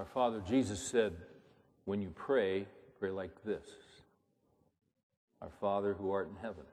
[0.00, 1.12] Our Father, Jesus said,
[1.84, 2.64] when you pray,
[2.98, 3.66] pray like this
[5.42, 6.64] Our Father who art in heaven,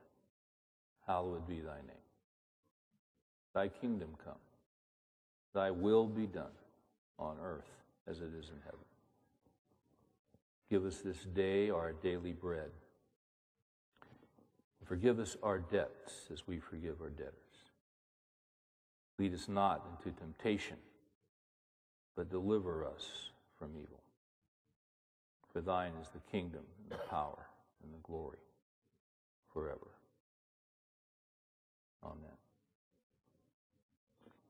[1.05, 2.05] hallowed be thy name.
[3.53, 4.39] Thy kingdom come,
[5.53, 6.55] thy will be done
[7.19, 7.67] on earth
[8.07, 8.79] as it is in heaven.
[10.69, 12.71] Give us this day our daily bread.
[14.85, 17.33] Forgive us our debts as we forgive our debtors.
[19.19, 20.77] Lead us not into temptation,
[22.17, 24.01] but deliver us from evil.
[25.53, 27.45] For thine is the kingdom, and the power,
[27.83, 28.39] and the glory
[29.53, 29.87] forever.
[32.03, 32.35] Amen.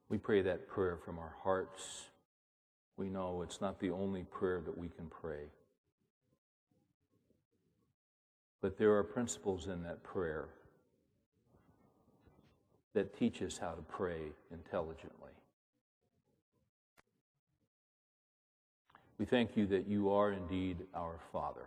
[0.10, 2.06] We pray that prayer from our hearts.
[2.96, 5.52] We know it's not the only prayer that we can pray.
[8.62, 10.46] But there are principles in that prayer
[12.94, 15.37] that teach us how to pray intelligently.
[19.18, 21.66] We thank you that you are indeed our Father.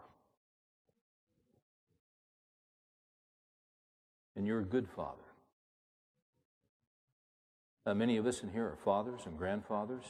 [4.36, 5.16] And you're a good Father.
[7.84, 10.04] Uh, many of us in here are fathers and grandfathers,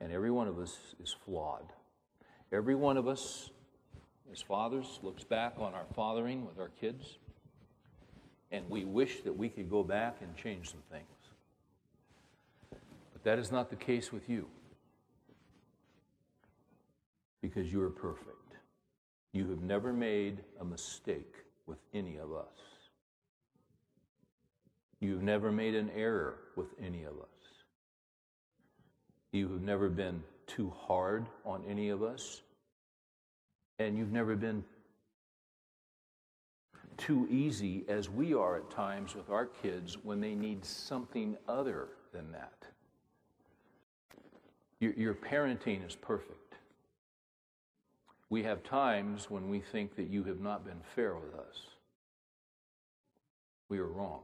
[0.00, 1.72] and every one of us is flawed.
[2.52, 3.50] Every one of us,
[4.32, 7.18] as fathers, looks back on our fathering with our kids,
[8.52, 11.06] and we wish that we could go back and change some things.
[13.12, 14.46] But that is not the case with you
[17.48, 18.56] because you are perfect.
[19.32, 21.34] You have never made a mistake
[21.66, 22.46] with any of us.
[25.00, 27.26] You've never made an error with any of us.
[29.32, 32.42] You have never been too hard on any of us.
[33.78, 34.64] And you've never been
[36.96, 41.88] too easy as we are at times with our kids when they need something other
[42.12, 42.64] than that.
[44.80, 46.45] Your, your parenting is perfect.
[48.28, 51.66] We have times when we think that you have not been fair with us.
[53.68, 54.22] We are wrong.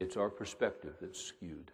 [0.00, 1.72] It's our perspective that's skewed.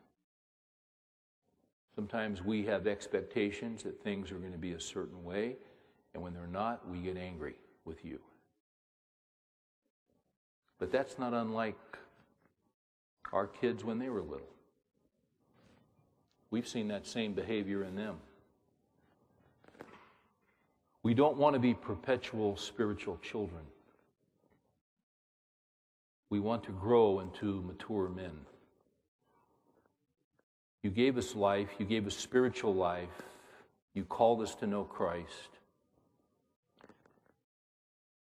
[1.94, 5.56] Sometimes we have expectations that things are going to be a certain way,
[6.12, 8.18] and when they're not, we get angry with you.
[10.78, 11.78] But that's not unlike
[13.32, 14.48] our kids when they were little.
[16.50, 18.16] We've seen that same behavior in them.
[21.04, 23.62] We don't want to be perpetual spiritual children.
[26.30, 28.32] We want to grow into mature men.
[30.82, 33.22] You gave us life, you gave us spiritual life,
[33.92, 35.50] you called us to know Christ.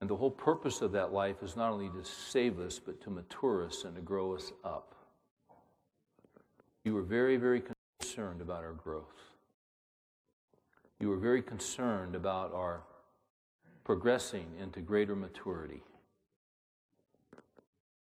[0.01, 3.11] And the whole purpose of that life is not only to save us, but to
[3.11, 4.97] mature us and to grow us up.
[6.85, 7.63] You were very, very
[8.01, 9.32] concerned about our growth
[11.03, 12.81] you were very concerned about our
[13.83, 15.83] progressing into greater maturity.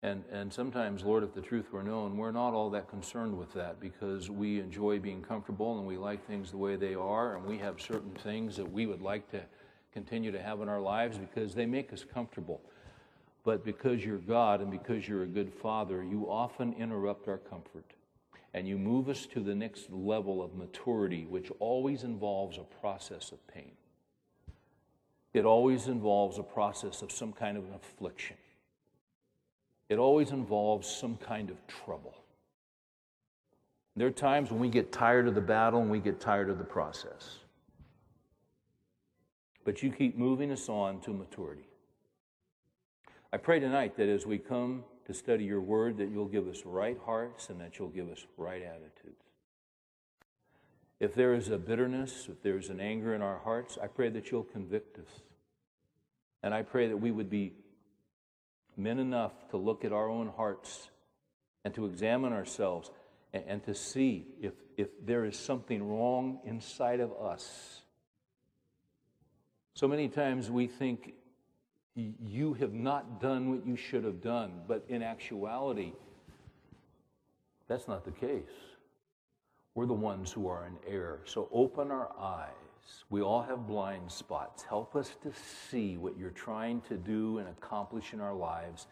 [0.01, 3.53] And, and sometimes, Lord, if the truth were known, we're not all that concerned with
[3.53, 7.45] that because we enjoy being comfortable and we like things the way they are, and
[7.45, 9.41] we have certain things that we would like to
[9.93, 12.61] continue to have in our lives because they make us comfortable.
[13.43, 17.85] But because you're God and because you're a good Father, you often interrupt our comfort
[18.53, 23.31] and you move us to the next level of maturity, which always involves a process
[23.31, 23.71] of pain.
[25.33, 28.37] It always involves a process of some kind of an affliction.
[29.89, 32.15] It always involves some kind of trouble.
[33.95, 36.57] There are times when we get tired of the battle and we get tired of
[36.57, 37.39] the process.
[39.63, 41.67] But you keep moving us on to maturity.
[43.33, 46.63] I pray tonight that as we come to study your word, that you'll give us
[46.65, 49.23] right hearts and that you'll give us right attitudes.
[50.99, 54.31] If there is a bitterness, if there's an anger in our hearts, I pray that
[54.31, 55.21] you'll convict us.
[56.43, 57.53] And I pray that we would be
[58.75, 60.89] men enough to look at our own hearts
[61.63, 62.91] and to examine ourselves
[63.33, 67.81] and, and to see if, if there is something wrong inside of us.
[69.73, 71.13] So many times we think
[71.97, 74.61] you have not done what you should have done.
[74.67, 75.93] But in actuality,
[77.67, 78.43] that's not the case.
[79.73, 81.21] We're the ones who are in error.
[81.25, 82.51] So open our eyes.
[83.09, 84.63] We all have blind spots.
[84.63, 85.31] Help us to
[85.69, 88.87] see what you're trying to do and accomplish in our lives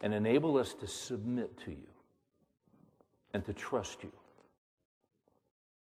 [0.00, 1.88] and enable us to submit to you
[3.32, 4.12] and to trust you.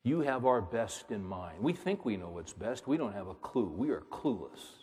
[0.04, 1.59] You have our best in mind.
[1.62, 2.88] We think we know what's best.
[2.88, 3.74] We don't have a clue.
[3.75, 4.77] We are clueless.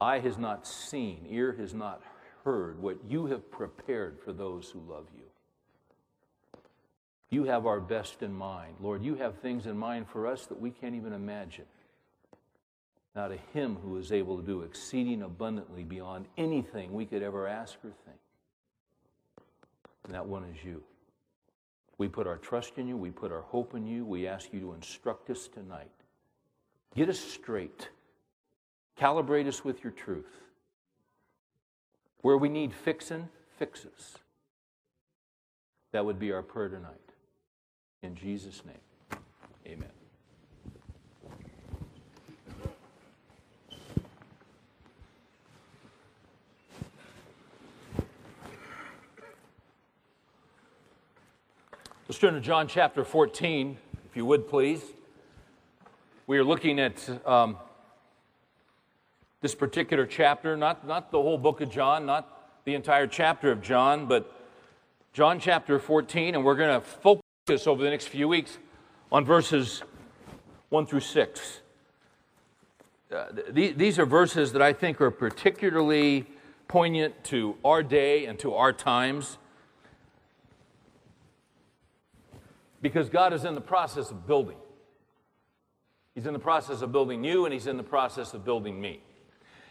[0.00, 2.02] Eye has not seen, ear has not
[2.44, 5.24] heard what you have prepared for those who love you.
[7.30, 8.76] You have our best in mind.
[8.80, 11.66] Lord, you have things in mind for us that we can't even imagine.
[13.14, 17.46] Now, to Him who is able to do exceeding abundantly beyond anything we could ever
[17.46, 18.20] ask or think.
[20.04, 20.82] And that one is you.
[21.98, 22.96] We put our trust in you.
[22.96, 24.04] We put our hope in you.
[24.04, 25.90] We ask you to instruct us tonight.
[26.94, 27.88] Get us straight.
[28.98, 30.40] Calibrate us with your truth.
[32.22, 33.28] Where we need fixing,
[33.58, 34.14] fix us.
[35.92, 36.92] That would be our prayer tonight.
[38.02, 39.20] In Jesus' name,
[39.66, 39.88] amen.
[52.08, 53.76] Let's turn to John chapter 14,
[54.08, 54.82] if you would please.
[56.26, 57.58] We are looking at um,
[59.40, 63.62] this particular chapter, not, not the whole book of John, not the entire chapter of
[63.62, 64.34] John, but
[65.12, 68.58] John chapter 14, and we're going to focus over the next few weeks
[69.12, 69.82] on verses
[70.70, 71.60] 1 through 6.
[73.10, 76.26] Uh, th- these are verses that I think are particularly
[76.66, 79.38] poignant to our day and to our times
[82.82, 84.58] because God is in the process of building.
[86.14, 89.00] He's in the process of building you, and He's in the process of building me.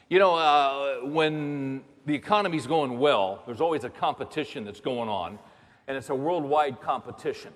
[0.09, 5.37] You know, uh, when the economy's going well, there's always a competition that's going on,
[5.85, 7.51] and it's a worldwide competition.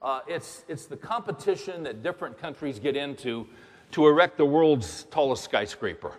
[0.00, 3.48] Uh, it's, it's the competition that different countries get into
[3.90, 6.12] to erect the world's tallest skyscraper.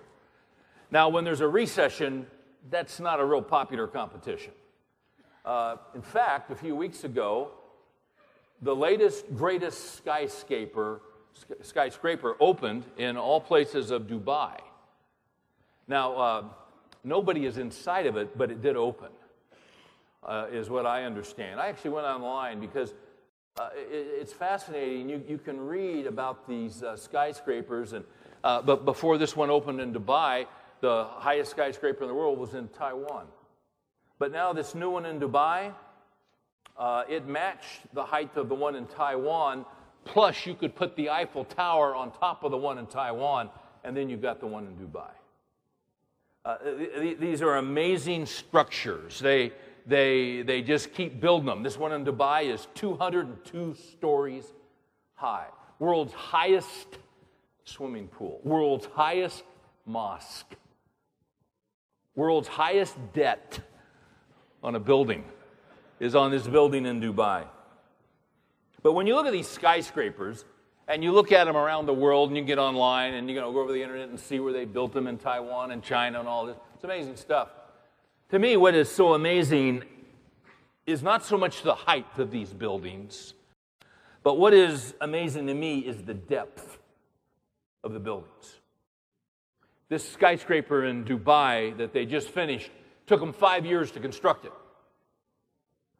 [0.92, 2.27] Now, when there's a recession,
[2.69, 4.51] that's not a real popular competition.
[5.45, 7.51] Uh, in fact, a few weeks ago,
[8.62, 11.00] the latest, greatest skyscraper,
[11.62, 14.60] skyscraper opened in all places of Dubai.
[15.88, 16.44] Now, uh,
[17.04, 19.10] nobody is inside of it, but it did open,
[20.26, 21.60] uh, is what I understand.
[21.60, 22.94] I actually went online because
[23.60, 25.10] uh, it, it's fascinating.
[25.10, 28.06] You, you can read about these uh, skyscrapers, and,
[28.44, 30.46] uh, but before this one opened in Dubai,
[30.80, 33.26] the highest skyscraper in the world was in Taiwan.
[34.20, 35.74] But now, this new one in Dubai,
[36.78, 39.66] uh, it matched the height of the one in Taiwan,
[40.06, 43.50] plus, you could put the Eiffel Tower on top of the one in Taiwan,
[43.84, 45.10] and then you've got the one in Dubai.
[46.45, 49.19] Uh, th- these are amazing structures.
[49.19, 49.54] They,
[49.86, 51.63] they, they just keep building them.
[51.63, 54.45] This one in Dubai is 202 stories
[55.16, 55.48] high.
[55.80, 56.98] World's highest
[57.66, 59.44] swimming pool, world's highest
[59.86, 60.54] mosque,
[62.16, 63.60] world's highest debt
[64.62, 65.24] on a building
[66.00, 67.46] is on this building in Dubai.
[68.81, 70.44] But when you look at these skyscrapers,
[70.88, 73.52] and you look at them around the world and you get online and you know,
[73.52, 76.28] go over the internet and see where they built them in Taiwan and China and
[76.28, 76.58] all this.
[76.76, 77.50] It's amazing stuff.
[78.30, 79.84] To me, what is so amazing
[80.86, 83.34] is not so much the height of these buildings,
[84.24, 86.80] but what is amazing to me is the depth
[87.84, 88.60] of the buildings.
[89.90, 92.72] This skyscraper in Dubai that they just finished
[93.06, 94.54] took them five years to construct it.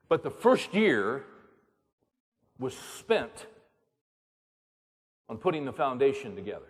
[0.10, 1.24] But the first year
[2.60, 3.46] was spent
[5.34, 6.68] on putting the foundation together.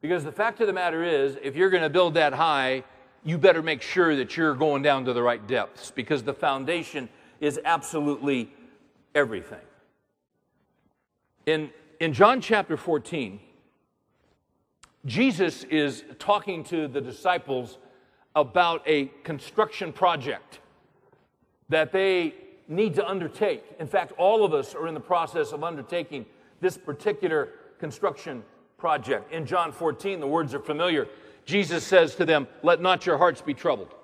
[0.00, 2.82] Because the fact of the matter is, if you're going to build that high,
[3.24, 7.10] you better make sure that you're going down to the right depths because the foundation
[7.38, 8.50] is absolutely
[9.14, 9.60] everything.
[11.44, 11.68] In,
[12.00, 13.38] in John chapter 14,
[15.04, 17.76] Jesus is talking to the disciples
[18.34, 20.60] about a construction project
[21.68, 22.32] that they
[22.66, 23.62] need to undertake.
[23.78, 26.24] In fact, all of us are in the process of undertaking
[26.60, 28.42] this particular construction
[28.78, 29.32] project.
[29.32, 31.08] In John 14, the words are familiar.
[31.44, 33.94] Jesus says to them, Let not your hearts be troubled.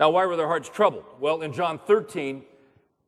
[0.00, 1.04] Now, why were their hearts troubled?
[1.20, 2.42] Well, in John 13,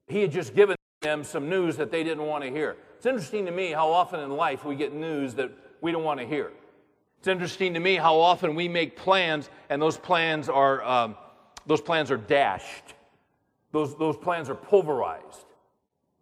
[0.06, 2.76] he had just given them some news that they didn't want to hear.
[2.97, 6.21] It's interesting to me how often in life we get news that we don't want
[6.21, 6.52] to hear.
[7.18, 11.16] It's interesting to me how often we make plans and those plans are, um,
[11.66, 12.95] those plans are dashed.
[13.73, 15.46] Those, those plans are pulverized.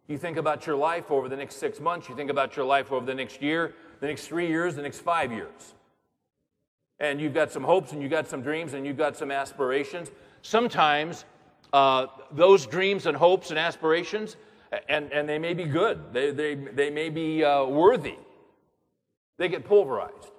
[0.06, 2.92] You think about your life over the next six months, you think about your life
[2.92, 5.74] over the next year, the next three years, the next five years.
[7.00, 10.10] And you've got some hopes and you've got some dreams and you've got some aspirations.
[10.42, 11.24] Sometimes
[11.72, 14.36] uh, those dreams and hopes and aspirations,
[14.88, 18.16] and, and they may be good, they, they, they may be uh, worthy,
[19.38, 20.30] they get pulverized.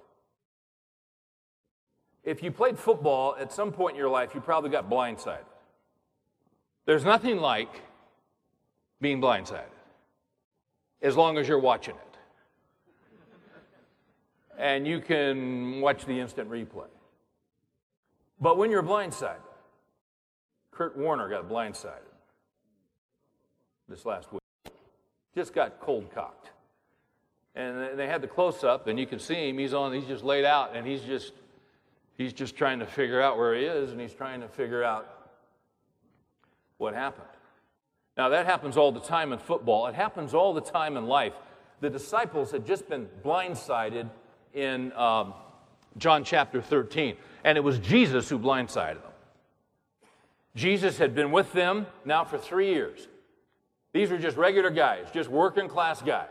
[2.22, 5.44] If you played football at some point in your life, you probably got blindsided.
[6.84, 7.82] There's nothing like
[9.06, 9.76] being blindsided
[11.00, 12.18] as long as you're watching it.
[14.58, 16.88] And you can watch the instant replay.
[18.40, 19.36] But when you're blindsided,
[20.72, 22.10] Kurt Warner got blindsided.
[23.88, 24.40] this last week.
[25.36, 26.50] Just got cold cocked.
[27.54, 29.58] And they had the close up, and you can see him.
[29.58, 31.32] He's on, he's just laid out, and he's just,
[32.18, 35.06] he's just trying to figure out where he is, and he's trying to figure out
[36.78, 37.35] what happened.
[38.16, 41.34] Now, that happens all the time in football, it happens all the time in life.
[41.80, 44.08] The disciples had just been blindsided
[44.54, 45.34] in um,
[45.98, 49.12] John chapter 13, and it was Jesus who blindsided them.
[50.54, 53.08] Jesus had been with them now for three years.
[53.92, 56.28] These were just regular guys, just working class guys.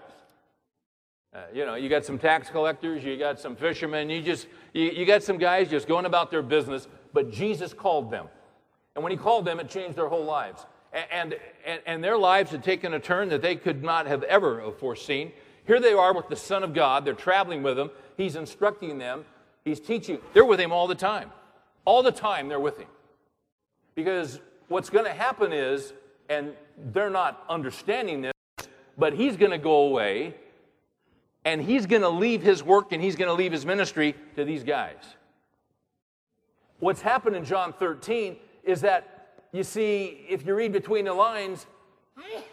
[1.31, 4.85] Uh, you know, you got some tax collectors, you got some fishermen, you just, you,
[4.85, 8.27] you got some guys just going about their business, but Jesus called them.
[8.95, 10.65] And when he called them, it changed their whole lives.
[11.11, 11.35] And,
[11.65, 15.31] and, and their lives had taken a turn that they could not have ever foreseen.
[15.67, 17.05] Here they are with the Son of God.
[17.05, 17.89] They're traveling with him.
[18.17, 19.25] He's instructing them.
[19.65, 20.19] He's teaching.
[20.33, 21.31] They're with him all the time.
[21.83, 22.87] All the time, they're with him.
[23.93, 25.93] Because what's going to happen is,
[26.29, 26.53] and
[26.93, 28.33] they're not understanding this,
[28.97, 30.35] but he's going to go away
[31.43, 34.43] and he's going to leave his work and he's going to leave his ministry to
[34.43, 35.03] these guys.
[36.79, 39.14] What's happened in John 13 is that,
[39.55, 41.67] you see, if you read between the lines,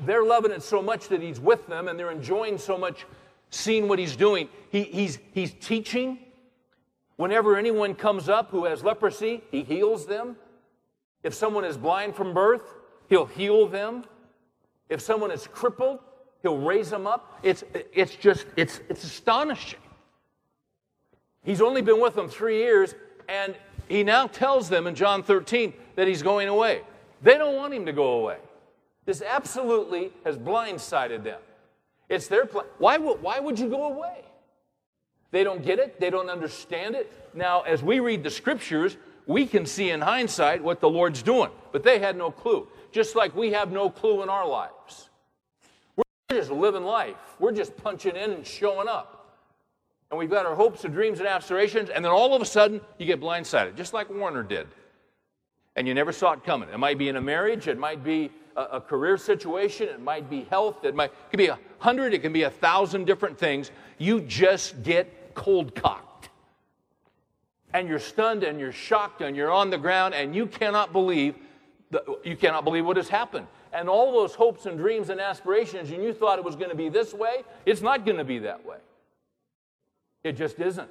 [0.01, 3.07] they're loving it so much that he's with them and they're enjoying so much
[3.51, 4.49] seeing what he's doing.
[4.71, 6.19] He, he's, he's teaching.
[7.17, 10.37] Whenever anyone comes up who has leprosy, he heals them.
[11.23, 12.75] If someone is blind from birth,
[13.09, 14.05] he'll heal them.
[14.89, 16.01] If someone is crippled,
[16.43, 17.39] He'll raise them up.
[17.43, 19.79] It's, it's just, it's, it's astonishing.
[21.45, 22.95] He's only been with them three years,
[23.29, 23.55] and
[23.89, 26.83] he now tells them in John 13 that he's going away.
[27.23, 28.38] They don't want him to go away.
[29.05, 31.41] This absolutely has blindsided them.
[32.09, 32.67] It's their plan.
[32.79, 34.25] Why, would, why would you go away?
[35.31, 37.11] They don't get it, they don't understand it.
[37.35, 41.50] Now, as we read the scriptures, we can see in hindsight what the Lord's doing,
[41.73, 42.69] but they had no clue.
[42.91, 45.09] Just like we have no clue in our lives.
[45.97, 47.17] We're just living life.
[47.38, 49.38] We're just punching in and showing up.
[50.11, 52.83] And we've got our hopes and dreams and aspirations, and then all of a sudden
[52.99, 54.67] you get blindsided, just like Warner did.
[55.76, 56.69] And you never saw it coming.
[56.69, 60.29] It might be in a marriage, it might be a, a career situation, it might
[60.29, 63.38] be health, it might it could be a hundred, it can be a thousand different
[63.38, 63.71] things.
[63.99, 66.29] You just get cold cocked.
[67.75, 71.37] And you're stunned and you're shocked and you're on the ground and you cannot believe
[71.91, 75.91] the, you cannot believe what has happened and all those hopes and dreams and aspirations,
[75.91, 78.38] and you thought it was going to be this way, it's not going to be
[78.41, 78.76] that way.
[80.23, 80.91] It just isn't.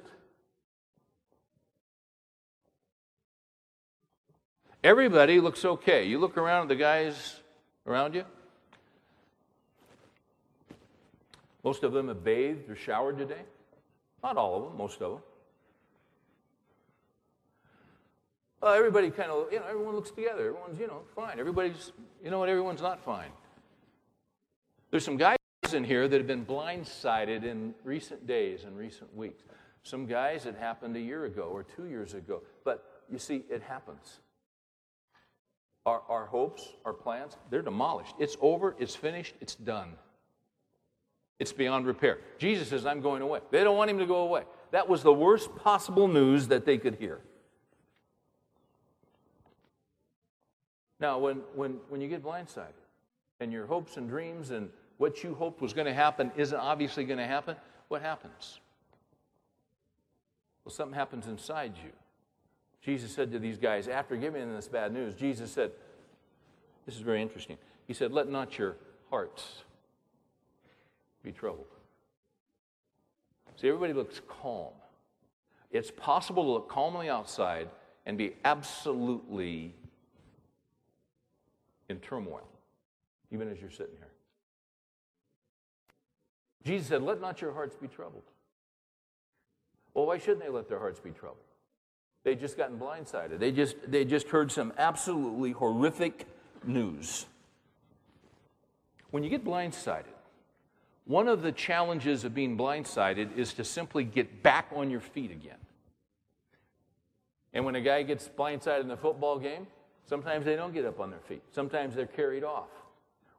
[4.84, 6.04] Everybody looks okay.
[6.04, 7.40] You look around at the guys
[7.86, 8.24] around you.
[11.62, 13.42] Most of them have bathed or showered today.
[14.22, 15.20] Not all of them, most of them.
[18.64, 20.48] Everybody kind of, you know, everyone looks together.
[20.48, 21.38] Everyone's, you know, fine.
[21.38, 23.30] Everybody's, you know what, everyone's not fine.
[24.90, 25.36] There's some guys
[25.72, 29.42] in here that have been blindsided in recent days and recent weeks.
[29.82, 32.42] Some guys it happened a year ago or two years ago.
[32.64, 34.20] But you see, it happens.
[35.84, 38.14] Our, our hopes, our plans, they're demolished.
[38.18, 39.94] It's over, it's finished, it's done.
[41.38, 42.18] It's beyond repair.
[42.38, 43.40] Jesus says, I'm going away.
[43.50, 44.44] They don't want him to go away.
[44.70, 47.20] That was the worst possible news that they could hear.
[51.00, 52.78] Now, when, when, when you get blindsided
[53.40, 57.04] and your hopes and dreams and what you hoped was going to happen isn't obviously
[57.04, 57.56] going to happen,
[57.88, 58.60] what happens?
[60.64, 61.90] Well, something happens inside you.
[62.82, 65.70] Jesus said to these guys, after giving them this bad news, Jesus said,
[66.84, 67.56] This is very interesting.
[67.86, 68.76] He said, Let not your
[69.08, 69.62] hearts
[71.22, 71.66] be troubled.
[73.56, 74.72] See, everybody looks calm.
[75.70, 77.68] It's possible to look calmly outside
[78.04, 79.74] and be absolutely
[81.88, 82.48] in turmoil,
[83.30, 84.08] even as you're sitting here.
[86.64, 88.24] Jesus said, Let not your hearts be troubled.
[89.94, 91.38] Well, why shouldn't they let their hearts be troubled?
[92.24, 93.38] They just gotten blindsided.
[93.38, 96.26] They just, they just heard some absolutely horrific
[96.64, 97.26] news.
[99.10, 100.04] When you get blindsided,
[101.04, 105.32] one of the challenges of being blindsided is to simply get back on your feet
[105.32, 105.58] again.
[107.52, 109.66] And when a guy gets blindsided in a football game,
[110.08, 111.42] Sometimes they don't get up on their feet.
[111.52, 112.68] Sometimes they're carried off.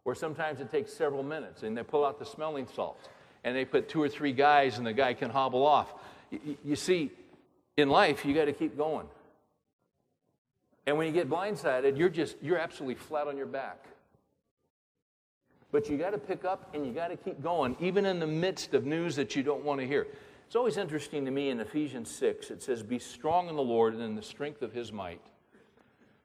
[0.05, 3.07] Or sometimes it takes several minutes and they pull out the smelling salts
[3.43, 5.93] and they put two or three guys and the guy can hobble off.
[6.63, 7.11] You see,
[7.77, 9.07] in life, you got to keep going.
[10.85, 13.85] And when you get blindsided, you're just, you're absolutely flat on your back.
[15.71, 18.27] But you got to pick up and you got to keep going, even in the
[18.27, 20.07] midst of news that you don't want to hear.
[20.45, 23.95] It's always interesting to me in Ephesians 6, it says, Be strong in the Lord
[23.95, 25.21] and in the strength of his might.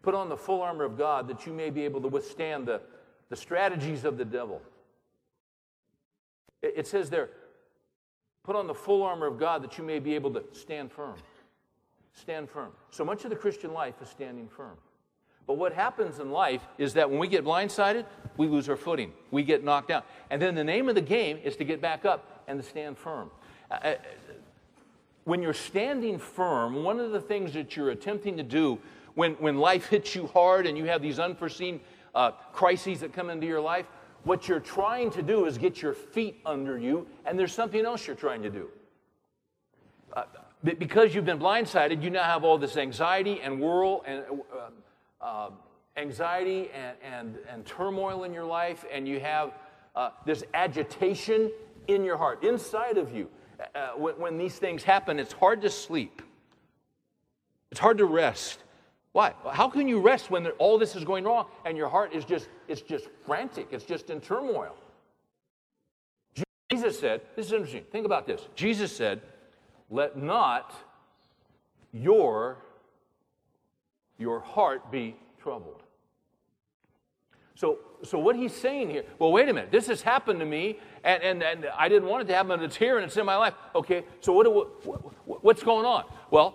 [0.03, 2.83] Put on the full armor of God that you may be able to withstand the,
[3.31, 4.61] the strategies of the devil.
[6.61, 7.31] It, it says there,
[8.45, 11.17] put on the full armor of God that you may be able to stand firm.
[12.13, 12.73] Stand firm.
[12.91, 14.77] So much of the Christian life is standing firm.
[15.47, 18.05] But what happens in life is that when we get blindsided,
[18.37, 19.13] we lose our footing.
[19.31, 20.03] We get knocked down.
[20.31, 22.99] And then the name of the game is to get back up and to stand
[22.99, 23.31] firm.
[23.71, 23.95] Uh, uh
[25.25, 28.79] when you're standing firm, one of the things that you're attempting to do
[29.15, 31.81] when, when life hits you hard and you have these unforeseen
[32.15, 33.85] uh, crises that come into your life,
[34.25, 38.07] what you're trying to do is get your feet under you, and there's something else
[38.07, 38.71] you're trying to do.
[40.67, 45.25] Uh, because you've been blindsided, you now have all this anxiety and whirl and uh,
[45.25, 45.51] uh,
[45.97, 49.53] anxiety and, and, and turmoil in your life, and you have
[49.97, 51.51] uh, this agitation
[51.89, 53.29] in your heart, inside of you
[53.75, 56.23] uh, when, when these things happen, it's hard to sleep.
[57.71, 58.61] It's hard to rest.
[59.13, 59.35] Why?
[59.51, 62.49] How can you rest when all this is going wrong and your heart is just,
[62.69, 64.77] it's just frantic, it's just in turmoil?
[66.71, 68.47] Jesus said, this is interesting, think about this.
[68.55, 69.23] Jesus said,
[69.91, 70.75] let not
[71.93, 72.59] your,
[74.19, 75.83] your heart be troubled.
[77.55, 80.79] So, so what he's saying here, well, wait a minute, this has happened to me,
[81.03, 83.27] and, and, and I didn't want it to happen, but it's here and it's in
[83.27, 83.55] my life.
[83.75, 84.47] Okay, so what,
[84.87, 86.05] what, what's going on?
[86.31, 86.55] Well,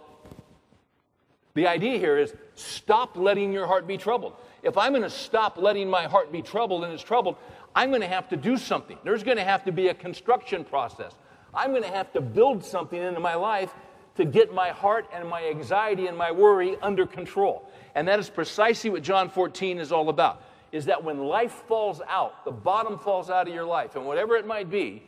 [1.56, 4.36] the idea here is stop letting your heart be troubled.
[4.63, 7.36] If I'm going to stop letting my heart be troubled and it's troubled,
[7.75, 8.98] I'm going to have to do something.
[9.04, 11.13] There's going to have to be a construction process.
[11.53, 13.74] I'm going to have to build something into my life
[14.15, 17.69] to get my heart and my anxiety and my worry under control.
[17.95, 20.43] And that is precisely what John 14 is all about
[20.74, 24.36] is that when life falls out, the bottom falls out of your life, and whatever
[24.36, 25.03] it might be,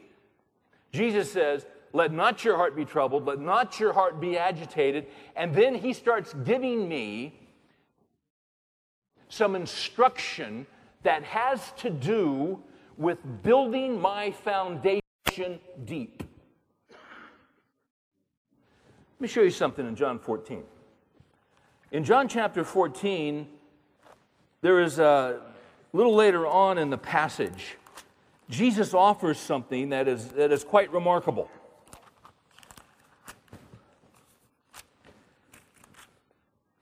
[0.94, 5.08] Jesus says, Let not your heart be troubled, let not your heart be agitated.
[5.36, 7.40] And then he starts giving me
[9.28, 10.68] some instruction
[11.02, 12.62] that has to do
[12.96, 15.02] with building my foundation
[15.84, 16.24] deep.
[19.16, 20.62] Let me show you something in John 14.
[21.92, 23.48] In John chapter 14,
[24.62, 25.40] there is a
[25.94, 27.78] little later on in the passage,
[28.50, 31.50] Jesus offers something that is, that is quite remarkable.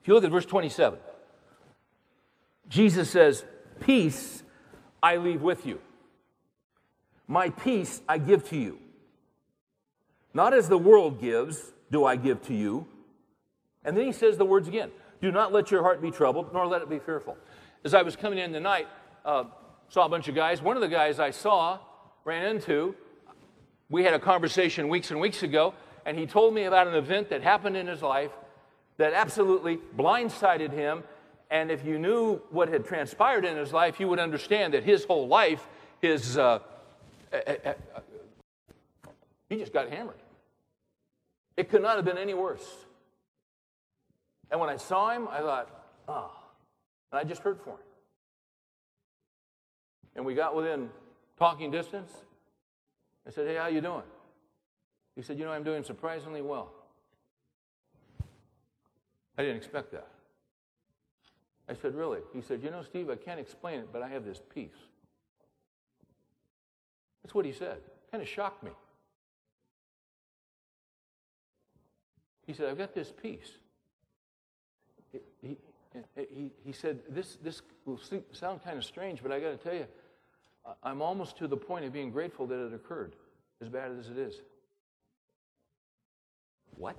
[0.01, 0.97] If you look at verse 27,
[2.67, 3.45] Jesus says,
[3.79, 4.41] Peace
[5.03, 5.79] I leave with you.
[7.27, 8.79] My peace I give to you.
[10.33, 12.85] Not as the world gives, do I give to you.
[13.85, 16.67] And then he says the words again Do not let your heart be troubled, nor
[16.67, 17.37] let it be fearful.
[17.85, 18.87] As I was coming in tonight,
[19.23, 19.45] uh,
[19.87, 20.61] saw a bunch of guys.
[20.61, 21.79] One of the guys I saw,
[22.25, 22.95] ran into,
[23.89, 25.73] we had a conversation weeks and weeks ago,
[26.05, 28.31] and he told me about an event that happened in his life
[28.97, 31.03] that absolutely blindsided him.
[31.51, 35.05] And if you knew what had transpired in his life, you would understand that his
[35.05, 35.67] whole life,
[36.01, 36.59] his, uh,
[37.31, 37.73] uh, uh, uh
[39.49, 40.15] he just got hammered.
[41.55, 42.67] It could not have been any worse.
[44.49, 45.69] And when I saw him, I thought,
[46.07, 46.31] oh,
[47.11, 47.77] and I just heard for him
[50.15, 50.89] and we got within
[51.37, 52.11] talking distance.
[53.27, 54.03] I said, Hey, how you doing?
[55.15, 56.71] He said, You know, I'm doing surprisingly well.
[59.37, 60.07] I didn't expect that.
[61.67, 62.19] I said, Really?
[62.33, 64.69] He said, You know, Steve, I can't explain it, but I have this peace.
[67.23, 67.77] That's what he said.
[68.11, 68.71] Kind of shocked me.
[72.45, 73.13] He said, I've got this.
[73.21, 73.39] He,
[75.41, 75.57] he,
[76.15, 77.99] he, he said, this, this will
[78.31, 79.85] sound kind of strange, but I got to tell you,
[80.81, 83.15] I'm almost to the point of being grateful that it occurred,
[83.61, 84.35] as bad as it is.
[86.77, 86.95] What?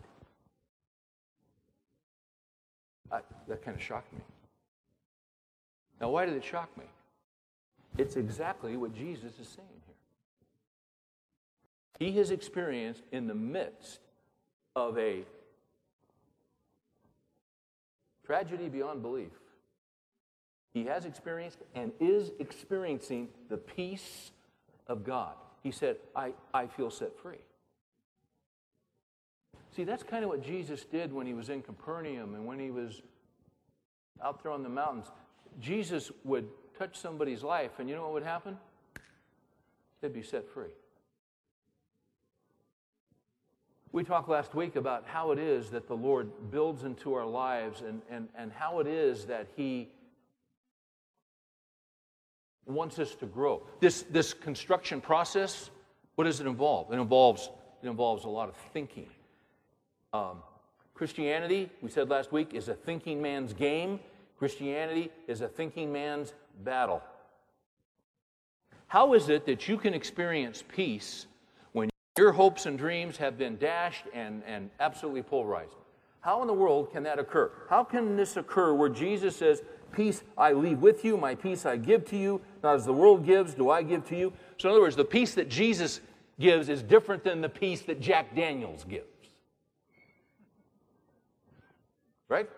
[3.11, 4.21] I, that kind of shocked me.
[6.01, 6.85] Now, why did it shock me?
[7.97, 9.95] It's exactly what Jesus is saying here.
[11.99, 14.01] He has experienced in the midst
[14.77, 15.23] of a
[18.27, 19.31] tragedy beyond belief
[20.75, 24.33] he has experienced and is experiencing the peace
[24.89, 25.35] of God.
[25.63, 27.39] He said, I, I feel set free.
[29.75, 32.71] See, that's kind of what Jesus did when he was in Capernaum and when he
[32.71, 33.03] was
[34.23, 35.07] out there on the mountains.
[35.61, 38.59] Jesus would touch somebody's life, and you know what would happen?
[40.01, 40.71] They'd be set free.
[43.95, 47.81] We talked last week about how it is that the Lord builds into our lives
[47.81, 49.89] and, and, and how it is that He
[52.67, 53.63] wants us to grow.
[53.79, 55.71] This, this construction process,
[56.17, 56.93] what does it involve?
[56.93, 57.51] It involves,
[57.85, 59.07] it involves a lot of thinking.
[60.13, 60.39] Um,
[60.95, 64.01] Christianity, we said last week, is a thinking man's game.
[64.41, 67.01] Christianity is a thinking man's battle.
[68.89, 71.27] How is it that you can experience peace
[72.19, 75.75] your hopes and dreams have been dashed and, and absolutely pulverized?
[76.21, 77.51] How in the world can that occur?
[77.69, 81.77] How can this occur where Jesus says, Peace I leave with you, my peace I
[81.77, 84.33] give to you, not as the world gives, do I give to you?
[84.59, 86.01] So, in other words, the peace that Jesus
[86.41, 89.07] gives is different than the peace that Jack Daniels gives.
[92.29, 92.49] Right?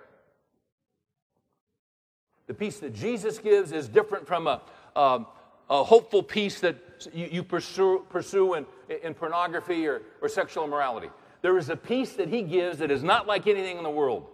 [2.46, 4.62] The peace that Jesus gives is different from a,
[4.94, 5.26] a,
[5.68, 6.76] a hopeful peace that
[7.12, 8.66] you, you pursue, pursue in,
[9.02, 11.10] in pornography or, or sexual immorality.
[11.42, 14.26] There is a peace that he gives that is not like anything in the world.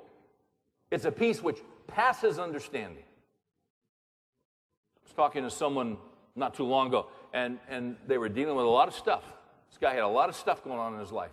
[0.91, 3.03] It's a peace which passes understanding.
[3.03, 5.97] I was talking to someone
[6.37, 9.25] not too long ago, and, and they were dealing with a lot of stuff.
[9.69, 11.33] This guy had a lot of stuff going on in his life,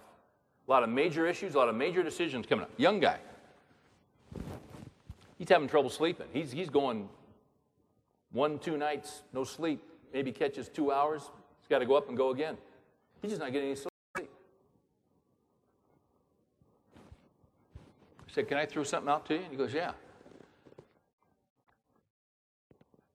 [0.67, 2.71] a lot of major issues, a lot of major decisions coming up.
[2.77, 3.19] Young guy.
[5.37, 6.27] He's having trouble sleeping.
[6.33, 7.07] He's, he's going
[8.31, 9.81] one, two nights, no sleep,
[10.13, 11.21] maybe catches two hours.
[11.59, 12.57] He's got to go up and go again.
[13.21, 13.89] He's just not getting any sleep.
[18.29, 19.41] I said, Can I throw something out to you?
[19.41, 19.91] And he goes, Yeah.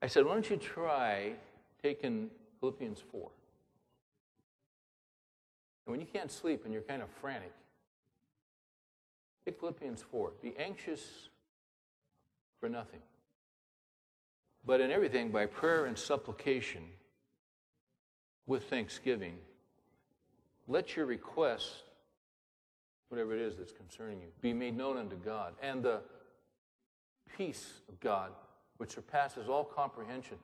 [0.02, 1.33] I said, Why don't you try
[1.83, 2.30] taking
[2.61, 3.30] Philippians 4?
[5.87, 7.52] And when you can't sleep and you're kind of frantic,
[9.44, 10.33] take Philippians 4.
[10.42, 11.28] Be anxious
[12.61, 13.00] for nothing.
[14.66, 16.83] But in everything, by prayer and supplication,
[18.46, 19.37] with thanksgiving,
[20.68, 21.83] let your requests,
[23.09, 25.55] whatever it is that's concerning you, be made known unto God.
[25.62, 26.00] And the
[27.37, 28.33] peace of God,
[28.79, 30.37] which surpasses all comprehension,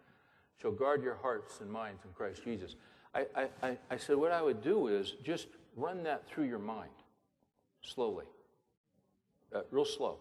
[0.61, 2.77] shall guard your hearts and minds in Christ Jesus.
[3.15, 3.27] I,
[3.63, 6.91] I, I said, what I would do is just run that through your mind
[7.83, 8.27] slowly,
[9.55, 10.19] uh, real slow.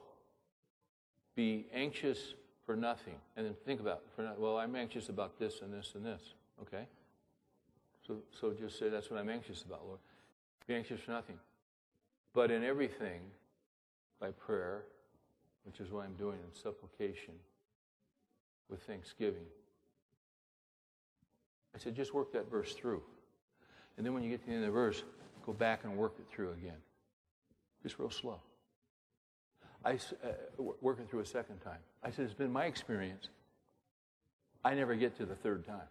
[1.35, 2.33] Be anxious
[2.69, 3.15] for nothing.
[3.35, 6.21] And then think about, for not, well, I'm anxious about this and this and this.
[6.61, 6.85] Okay?
[8.05, 9.97] So, so just say, that's what I'm anxious about, Lord.
[10.67, 11.39] Be anxious for nothing.
[12.31, 13.21] But in everything,
[14.19, 14.83] by prayer,
[15.63, 17.33] which is what I'm doing in supplication,
[18.69, 19.47] with thanksgiving.
[21.73, 23.01] I said, just work that verse through.
[23.97, 25.01] And then when you get to the end of the verse,
[25.43, 26.77] go back and work it through again.
[27.81, 28.39] Just real slow.
[29.85, 31.79] I uh, work it through a second time.
[32.03, 33.29] I said, it's been my experience.
[34.63, 35.87] I never get to the third time.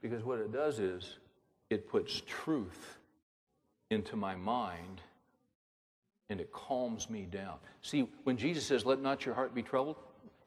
[0.00, 1.18] Because what it does is
[1.70, 2.98] it puts truth
[3.90, 5.00] into my mind
[6.30, 7.56] and it calms me down.
[7.82, 9.96] See, when Jesus says, Let not your heart be troubled,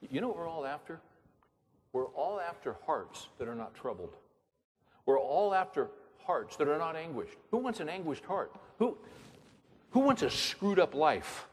[0.10, 1.02] you know what we're all after?
[1.92, 4.16] We're all after hearts that are not troubled.
[5.06, 5.90] We're all after
[6.26, 7.36] hearts that are not anguished.
[7.50, 8.54] Who wants an anguished heart?
[8.80, 8.98] Who,
[9.92, 11.48] who wants a screwed up life?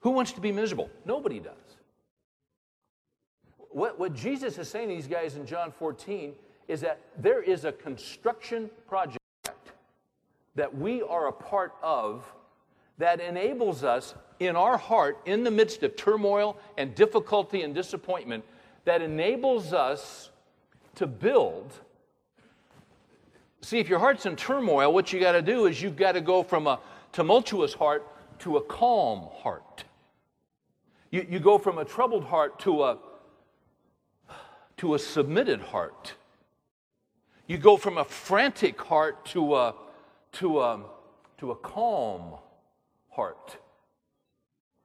[0.00, 0.90] Who wants to be miserable?
[1.04, 1.54] Nobody does.
[3.70, 6.32] What, what Jesus is saying to these guys in John 14
[6.66, 9.18] is that there is a construction project
[10.54, 12.24] that we are a part of
[12.98, 18.44] that enables us in our heart, in the midst of turmoil and difficulty and disappointment,
[18.84, 20.30] that enables us
[20.96, 21.72] to build.
[23.62, 26.20] See, if your heart's in turmoil, what you got to do is you've got to
[26.20, 26.80] go from a
[27.12, 28.06] tumultuous heart
[28.40, 29.84] to a calm heart.
[31.10, 32.98] You, you go from a troubled heart to a,
[34.78, 36.14] to a submitted heart.
[37.46, 39.74] You go from a frantic heart to a,
[40.32, 40.80] to a,
[41.38, 42.34] to a calm
[43.08, 43.56] heart.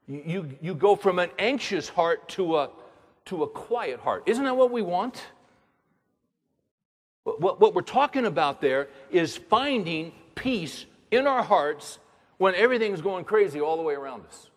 [0.08, 2.70] You, you, you go from an anxious heart to a,
[3.26, 4.24] to a quiet heart.
[4.26, 5.22] Isn't that what we want?
[7.24, 12.00] What, what we're talking about there is finding peace in our hearts
[12.38, 14.50] when everything's going crazy all the way around us.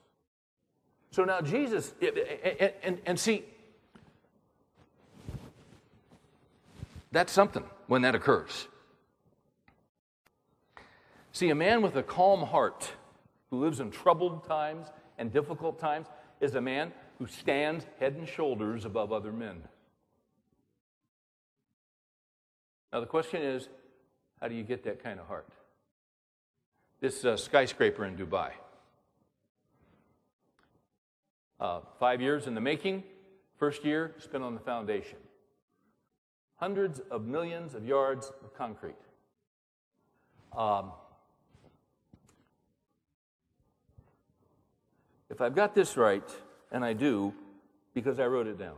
[1.10, 3.44] So now Jesus, and, and, and see,
[7.12, 8.68] that's something when that occurs.
[11.32, 12.90] See, a man with a calm heart
[13.50, 14.88] who lives in troubled times
[15.18, 16.06] and difficult times
[16.40, 19.62] is a man who stands head and shoulders above other men.
[22.92, 23.68] Now, the question is
[24.40, 25.48] how do you get that kind of heart?
[27.00, 28.50] This uh, skyscraper in Dubai.
[31.60, 33.02] Uh, five years in the making,
[33.56, 35.18] first year spent on the foundation.
[36.56, 38.94] Hundreds of millions of yards of concrete.
[40.56, 40.92] Um,
[45.30, 46.28] if I've got this right,
[46.72, 47.32] and I do
[47.94, 48.76] because I wrote it down.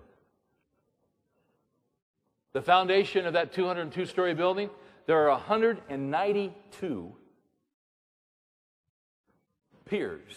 [2.52, 4.70] The foundation of that 202 story building,
[5.06, 7.12] there are 192
[9.90, 10.32] piers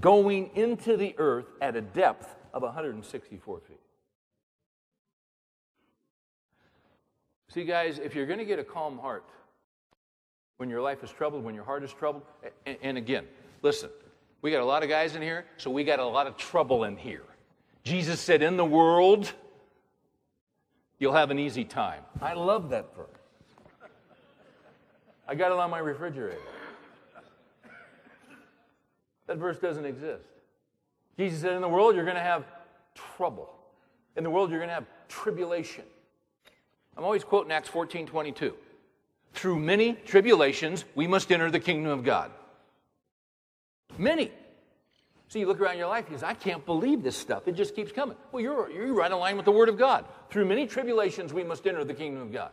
[0.00, 3.80] going into the earth at a depth of 164 feet.
[7.48, 9.24] See, guys, if you're going to get a calm heart
[10.56, 12.22] when your life is troubled, when your heart is troubled,
[12.66, 13.26] and, and again,
[13.62, 13.90] listen,
[14.42, 16.84] we got a lot of guys in here, so we got a lot of trouble
[16.84, 17.24] in here.
[17.84, 19.32] Jesus said, In the world,
[20.98, 22.02] you'll have an easy time.
[22.20, 23.08] I love that verse.
[25.26, 26.40] I got it on my refrigerator.
[29.26, 30.24] That verse doesn't exist.
[31.18, 32.44] Jesus said, In the world, you're going to have
[32.94, 33.50] trouble.
[34.16, 35.84] In the world, you're going to have tribulation.
[36.96, 38.54] I'm always quoting Acts 14 22.
[39.32, 42.30] Through many tribulations, we must enter the kingdom of God.
[43.98, 44.30] Many.
[45.28, 47.48] So you look around your life, you say, I can't believe this stuff.
[47.48, 48.16] It just keeps coming.
[48.30, 50.04] Well, you're, you're right in line with the Word of God.
[50.30, 52.52] Through many tribulations, we must enter the kingdom of God.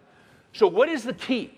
[0.53, 1.53] So, what is the key?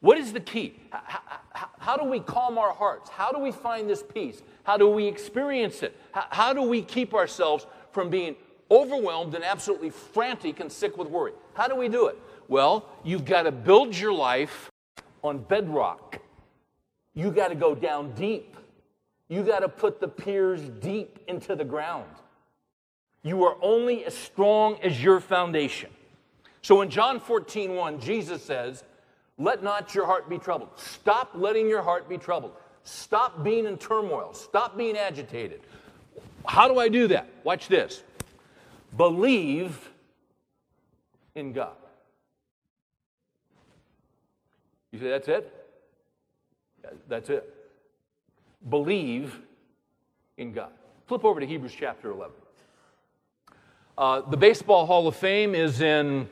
[0.00, 0.74] What is the key?
[0.90, 1.20] How,
[1.52, 3.08] how, how, do we calm our hearts?
[3.10, 4.42] How do we find this peace?
[4.64, 5.98] How do we experience it?
[6.12, 8.36] How, how do we keep ourselves from being
[8.70, 11.32] overwhelmed and absolutely frantic and sick with worry?
[11.54, 12.18] How do we do it?
[12.48, 14.70] Well, you've got to build your life
[15.22, 16.20] on bedrock.
[17.14, 18.56] You got to go down deep.
[19.28, 22.10] You got to put the piers deep into the ground.
[23.22, 25.90] You are only as strong as your foundation.
[26.62, 28.84] So in John 14, 1, Jesus says,
[29.38, 30.70] let not your heart be troubled.
[30.76, 32.52] Stop letting your heart be troubled.
[32.84, 34.32] Stop being in turmoil.
[34.32, 35.60] Stop being agitated.
[36.46, 37.28] How do I do that?
[37.44, 38.02] Watch this.
[38.96, 39.90] Believe
[41.34, 41.76] in God.
[44.92, 45.52] You say, that's it?
[47.08, 47.52] That's it.
[48.70, 49.38] Believe
[50.38, 50.70] in God.
[51.06, 52.34] Flip over to Hebrews chapter 11.
[53.98, 56.28] Uh, the Baseball Hall of Fame is in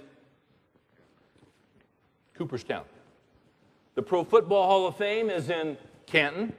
[2.34, 2.84] Cooperstown.
[3.94, 5.76] The Pro Football Hall of Fame is in
[6.06, 6.52] Canton.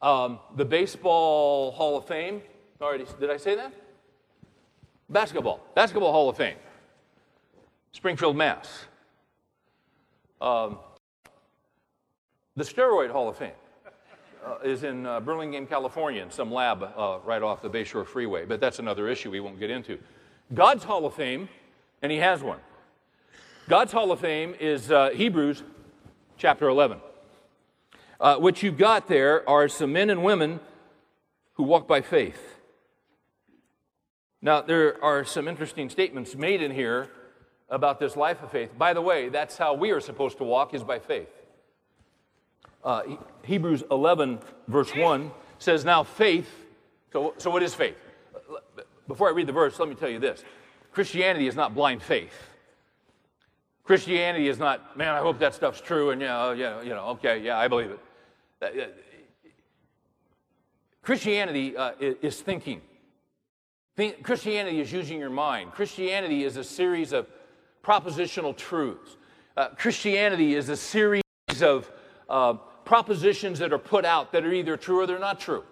[0.00, 2.42] Um, the Baseball Hall of Fame,
[2.80, 3.72] already, did I say that?
[5.08, 6.56] Basketball, Basketball Hall of Fame,
[7.92, 8.84] Springfield, Mass.
[10.40, 10.78] Um,
[12.56, 13.50] the Steroid Hall of Fame
[14.46, 18.44] uh, is in uh, Burlingame, California, in some lab uh, right off the Bayshore Freeway,
[18.44, 19.98] but that's another issue we won't get into.
[20.54, 21.48] God's Hall of Fame,
[22.02, 22.60] and He has one.
[23.68, 25.64] God's Hall of Fame is uh, Hebrews
[26.40, 26.98] chapter 11.
[28.18, 30.58] Uh, what you've got there are some men and women
[31.54, 32.40] who walk by faith.
[34.40, 37.10] Now, there are some interesting statements made in here
[37.68, 38.70] about this life of faith.
[38.76, 41.28] By the way, that's how we are supposed to walk, is by faith.
[42.82, 43.02] Uh,
[43.44, 46.48] Hebrews 11, verse 1 says, Now faith,
[47.12, 47.98] so, so what is faith?
[49.06, 50.42] Before I read the verse, let me tell you this
[50.92, 52.49] Christianity is not blind faith.
[53.90, 57.40] Christianity is not, man, I hope that stuff's true, and yeah, yeah, you know, okay,
[57.40, 57.90] yeah, I believe
[58.60, 58.94] it.
[61.02, 62.82] Christianity uh, is thinking.
[63.96, 65.72] Think, Christianity is using your mind.
[65.72, 67.26] Christianity is a series of
[67.82, 69.16] propositional truths.
[69.56, 71.24] Uh, Christianity is a series
[71.60, 71.90] of
[72.28, 72.52] uh,
[72.84, 75.64] propositions that are put out that are either true or they're not true.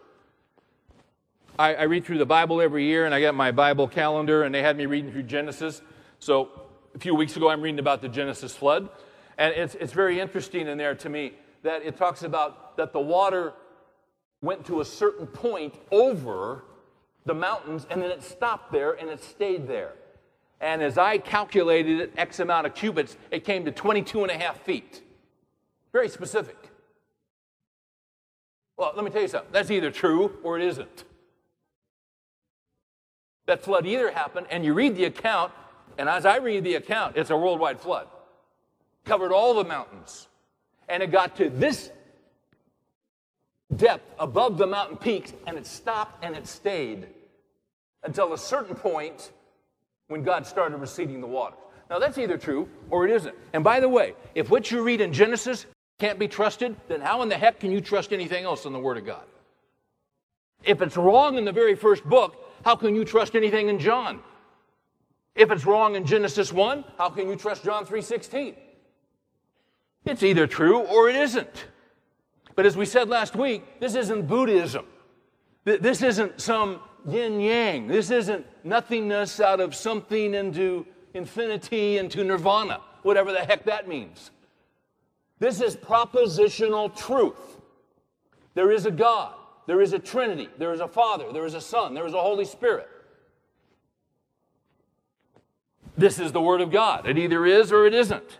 [1.56, 4.52] I, I read through the Bible every year, and I got my Bible calendar, and
[4.52, 5.82] they had me reading through Genesis.
[6.18, 6.64] So
[6.98, 8.88] a few weeks ago, I'm reading about the Genesis flood.
[9.38, 12.98] And it's, it's very interesting in there to me that it talks about that the
[12.98, 13.52] water
[14.42, 16.64] went to a certain point over
[17.24, 19.92] the mountains and then it stopped there and it stayed there.
[20.60, 24.36] And as I calculated it, X amount of cubits, it came to 22 and a
[24.36, 25.00] half feet.
[25.92, 26.56] Very specific.
[28.76, 29.52] Well, let me tell you something.
[29.52, 31.04] That's either true or it isn't.
[33.46, 35.52] That flood either happened, and you read the account,
[35.98, 38.06] and as I read the account, it's a worldwide flood.
[39.04, 40.28] Covered all the mountains.
[40.88, 41.90] And it got to this
[43.76, 47.08] depth above the mountain peaks, and it stopped and it stayed
[48.04, 49.32] until a certain point
[50.06, 51.58] when God started receding the waters.
[51.90, 53.34] Now, that's either true or it isn't.
[53.52, 55.66] And by the way, if what you read in Genesis
[55.98, 58.78] can't be trusted, then how in the heck can you trust anything else in the
[58.78, 59.24] Word of God?
[60.64, 64.20] If it's wrong in the very first book, how can you trust anything in John?
[65.38, 68.56] If it's wrong in Genesis 1, how can you trust John 3:16?
[70.04, 71.66] It's either true or it isn't.
[72.56, 74.84] But as we said last week, this isn't Buddhism.
[75.64, 77.86] This isn't some yin yang.
[77.86, 84.32] This isn't nothingness out of something into infinity, into nirvana, whatever the heck that means.
[85.38, 87.60] This is propositional truth.
[88.54, 89.34] There is a God,
[89.68, 92.20] there is a Trinity, there is a Father, there is a Son, there is a
[92.20, 92.88] Holy Spirit.
[95.98, 97.08] This is the Word of God.
[97.08, 98.38] It either is or it isn't.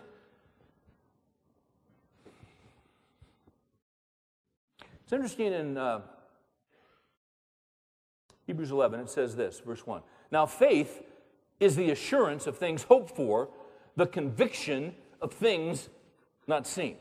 [5.03, 5.99] It's interesting in uh,
[8.47, 10.01] Hebrews 11, it says this, verse 1.
[10.31, 11.03] Now, faith
[11.59, 13.49] is the assurance of things hoped for,
[13.97, 15.89] the conviction of things
[16.47, 16.95] not seen.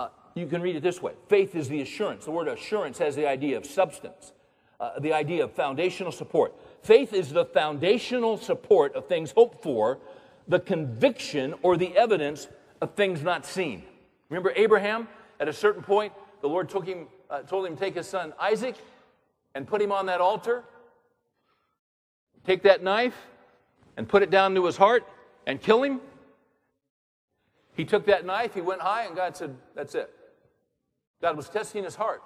[0.00, 2.24] Uh, you can read it this way faith is the assurance.
[2.24, 4.32] The word assurance has the idea of substance,
[4.80, 6.52] uh, the idea of foundational support.
[6.84, 9.98] Faith is the foundational support of things hoped for,
[10.46, 12.46] the conviction or the evidence
[12.82, 13.82] of things not seen.
[14.28, 15.08] Remember Abraham?
[15.40, 18.34] At a certain point, the Lord took him, uh, told him to take his son
[18.38, 18.76] Isaac
[19.54, 20.62] and put him on that altar.
[22.44, 23.16] Take that knife
[23.96, 25.08] and put it down to his heart
[25.46, 26.02] and kill him.
[27.74, 30.14] He took that knife, he went high, and God said, That's it.
[31.22, 32.22] God was testing his heart.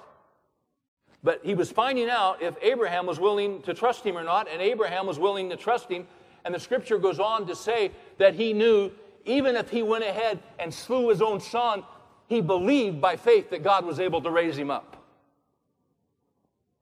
[1.22, 4.62] But he was finding out if Abraham was willing to trust him or not, and
[4.62, 6.06] Abraham was willing to trust him.
[6.44, 8.92] And the scripture goes on to say that he knew
[9.24, 11.82] even if he went ahead and slew his own son,
[12.28, 14.96] he believed by faith that God was able to raise him up.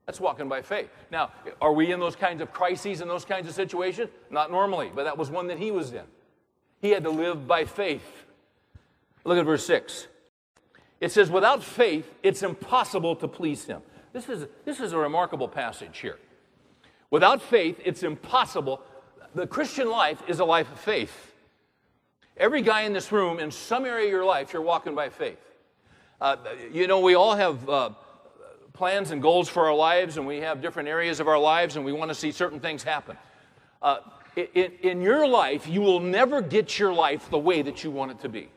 [0.07, 0.89] That's walking by faith.
[1.11, 4.09] Now, are we in those kinds of crises and those kinds of situations?
[4.31, 6.05] Not normally, but that was one that he was in.
[6.81, 8.25] He had to live by faith.
[9.25, 10.07] Look at verse 6.
[11.01, 13.83] It says, Without faith, it's impossible to please him.
[14.17, 16.17] This is, this is a remarkable passage here.
[17.11, 18.81] Without faith, it's impossible.
[19.35, 21.35] The Christian life is a life of faith.
[22.39, 25.37] Every guy in this room, in some area of your life, you're walking by faith.
[26.19, 26.37] Uh,
[26.73, 27.91] you know, we all have uh,
[28.73, 31.85] plans and goals for our lives, and we have different areas of our lives, and
[31.85, 33.19] we want to see certain things happen.
[33.83, 33.99] Uh,
[34.35, 38.13] in, in your life, you will never get your life the way that you want
[38.13, 38.49] it to be.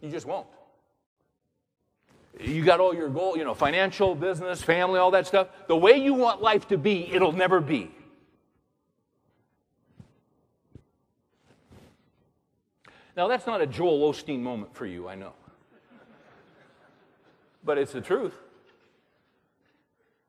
[0.00, 0.48] You just won't.
[2.40, 5.48] You got all your goal, you know, financial, business, family, all that stuff.
[5.66, 7.90] The way you want life to be, it'll never be.
[13.16, 15.34] Now, that's not a Joel Osteen moment for you, I know.
[17.64, 18.34] But it's the truth,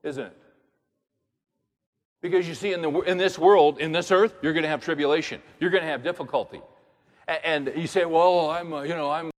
[0.02, 0.36] isn't it?
[2.20, 4.82] Because you see, in, the, in this world, in this earth, you're going to have
[4.82, 5.42] tribulation.
[5.58, 6.60] You're going to have difficulty.
[7.26, 9.30] And, you say, well, I'm, uh, you know, I'm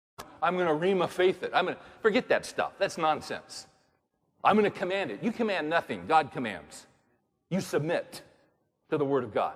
[0.46, 1.50] I'm going to rhema faith it.
[1.56, 2.74] I'm going to forget that stuff.
[2.78, 3.66] That's nonsense.
[4.44, 5.24] I'm going to command it.
[5.24, 6.06] You command nothing.
[6.08, 6.86] God commands.
[7.50, 8.22] You submit
[8.92, 9.56] to the word of God.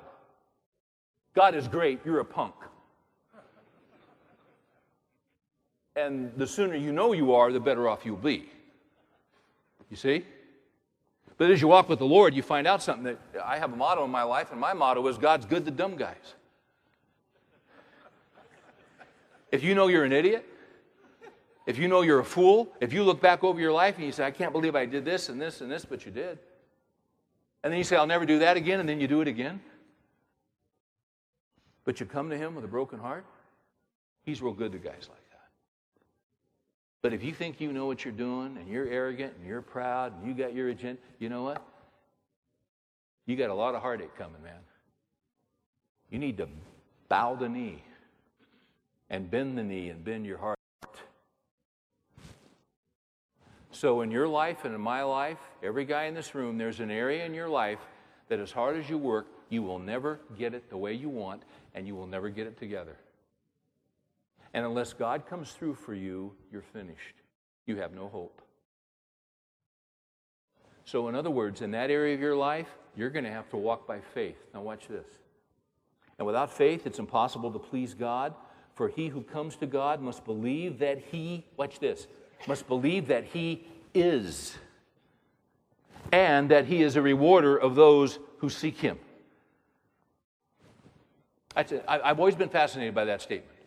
[1.35, 1.99] God is great.
[2.03, 2.55] You're a punk.
[5.95, 8.49] And the sooner you know you are, the better off you'll be.
[9.91, 10.25] You see?
[11.37, 13.75] But as you walk with the Lord, you find out something that I have a
[13.75, 16.33] motto in my life, and my motto is God's good to dumb guys.
[19.51, 20.47] If you know you're an idiot,
[21.69, 24.11] if you know you're a fool, if you look back over your life and you
[24.11, 26.39] say, I can't believe I did this and this and this, but you did.
[27.63, 29.61] And then you say, I'll never do that again, and then you do it again.
[31.85, 33.23] But you come to Him with a broken heart,
[34.23, 35.47] He's real good to guys like that.
[37.03, 40.13] But if you think you know what you're doing and you're arrogant and you're proud
[40.17, 41.63] and you got your agenda, you know what?
[43.27, 44.57] You got a lot of heartache coming, man.
[46.09, 46.47] You need to
[47.09, 47.83] bow the knee
[49.11, 50.58] and bend the knee and bend your heart.
[53.79, 56.91] So, in your life and in my life, every guy in this room, there's an
[56.91, 57.79] area in your life
[58.27, 61.43] that, as hard as you work, you will never get it the way you want,
[61.73, 62.97] and you will never get it together.
[64.53, 67.15] And unless God comes through for you, you're finished.
[67.67, 68.41] You have no hope.
[70.83, 73.55] So, in other words, in that area of your life, you're going to have to
[73.55, 74.43] walk by faith.
[74.53, 75.07] Now, watch this.
[76.17, 78.33] And without faith, it's impossible to please God,
[78.73, 82.07] for he who comes to God must believe that he, watch this,
[82.47, 84.57] must believe that he is,
[86.11, 88.97] and that he is a rewarder of those who seek him.
[91.55, 93.57] I've always been fascinated by that statement.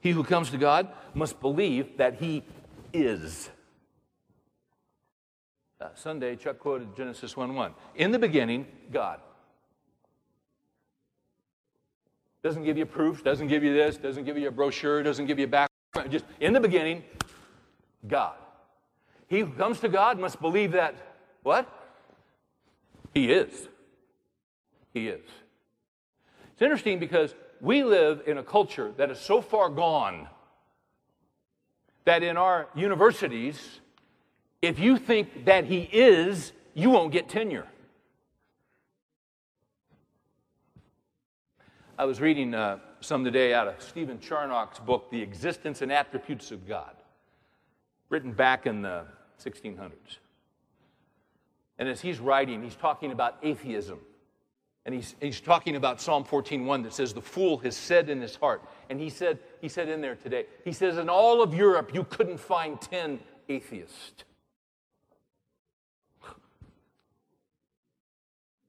[0.00, 2.44] He who comes to God must believe that he
[2.92, 3.50] is.
[5.80, 7.74] Uh, Sunday, Chuck quoted Genesis 1 1.
[7.96, 9.20] In the beginning, God.
[12.42, 15.38] Doesn't give you proofs, doesn't give you this, doesn't give you a brochure, doesn't give
[15.38, 15.68] you a back.
[16.08, 17.02] Just in the beginning,
[18.06, 18.36] God.
[19.28, 20.94] He who comes to God must believe that,
[21.42, 21.68] what?
[23.12, 23.68] He is.
[24.94, 25.24] He is.
[26.52, 30.28] It's interesting because we live in a culture that is so far gone
[32.04, 33.80] that in our universities,
[34.62, 37.66] if you think that he is, you won't get tenure.
[41.98, 46.50] I was reading uh, some today out of Stephen Charnock's book, The Existence and Attributes
[46.50, 46.97] of God
[48.08, 49.04] written back in the
[49.42, 50.18] 1600s.
[51.78, 54.00] And as he's writing, he's talking about atheism.
[54.84, 58.36] And he's, he's talking about Psalm 14:1 that says, The fool has said in his
[58.36, 58.62] heart.
[58.88, 62.04] And he said, he said in there today, he says, In all of Europe, you
[62.04, 64.24] couldn't find 10 atheists.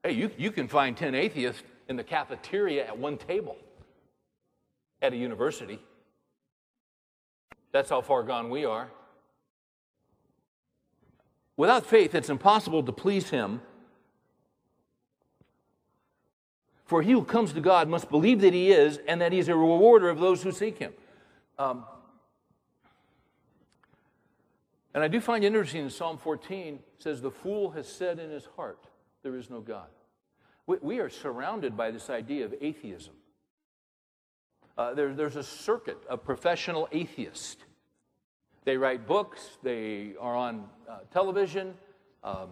[0.02, 3.56] Hey, you, you can find 10 atheists in the cafeteria at one table
[5.02, 5.78] at a university.
[7.72, 8.90] That's how far gone we are.
[11.60, 13.60] Without faith, it's impossible to please Him.
[16.86, 19.48] For he who comes to God must believe that He is and that he is
[19.48, 20.94] a rewarder of those who seek Him.
[21.58, 21.84] Um,
[24.94, 28.48] and I do find interesting in Psalm 14 says, The fool has said in his
[28.56, 28.82] heart,
[29.22, 29.88] There is no God.
[30.66, 33.12] We, we are surrounded by this idea of atheism.
[34.78, 37.58] Uh, there, there's a circuit of professional atheists.
[38.64, 41.74] They write books, they are on uh, television.
[42.22, 42.50] Um,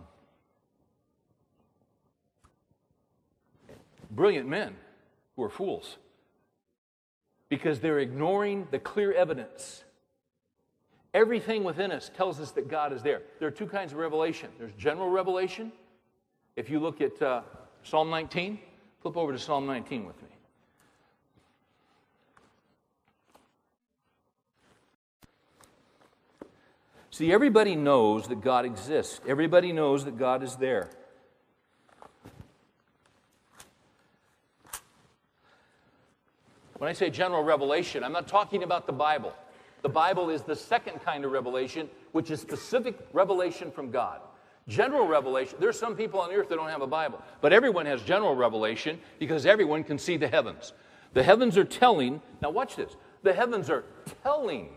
[4.10, 4.74] brilliant men
[5.36, 5.98] who are fools
[7.48, 9.84] because they're ignoring the clear evidence.
[11.14, 13.22] Everything within us tells us that God is there.
[13.38, 15.72] There are two kinds of revelation there's general revelation.
[16.56, 17.42] If you look at uh,
[17.82, 18.58] Psalm 19,
[19.00, 20.27] flip over to Psalm 19 with me.
[27.18, 29.20] See, everybody knows that God exists.
[29.26, 30.88] Everybody knows that God is there.
[36.76, 39.32] When I say general revelation, I'm not talking about the Bible.
[39.82, 44.20] The Bible is the second kind of revelation, which is specific revelation from God.
[44.68, 47.86] General revelation, there's some people on the earth that don't have a Bible, but everyone
[47.86, 50.72] has general revelation because everyone can see the heavens.
[51.14, 52.94] The heavens are telling, now watch this,
[53.24, 53.82] the heavens are
[54.22, 54.68] telling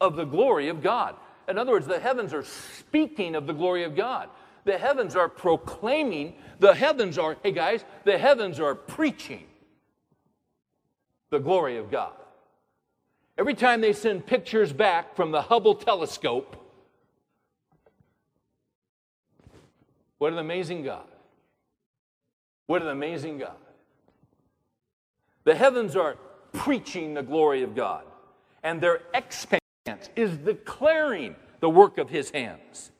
[0.00, 1.16] of the glory of God.
[1.48, 4.28] In other words, the heavens are speaking of the glory of God.
[4.64, 9.46] The heavens are proclaiming, the heavens are, hey guys, the heavens are preaching
[11.30, 12.12] the glory of God.
[13.38, 16.56] Every time they send pictures back from the Hubble telescope,
[20.18, 21.06] what an amazing God.
[22.66, 23.56] What an amazing God.
[25.44, 26.16] The heavens are
[26.52, 28.04] preaching the glory of God,
[28.62, 29.00] and their
[29.88, 32.90] expanse is declaring the work of his hands.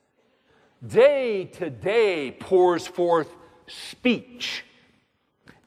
[0.86, 3.34] Day to day pours forth
[3.66, 4.64] speech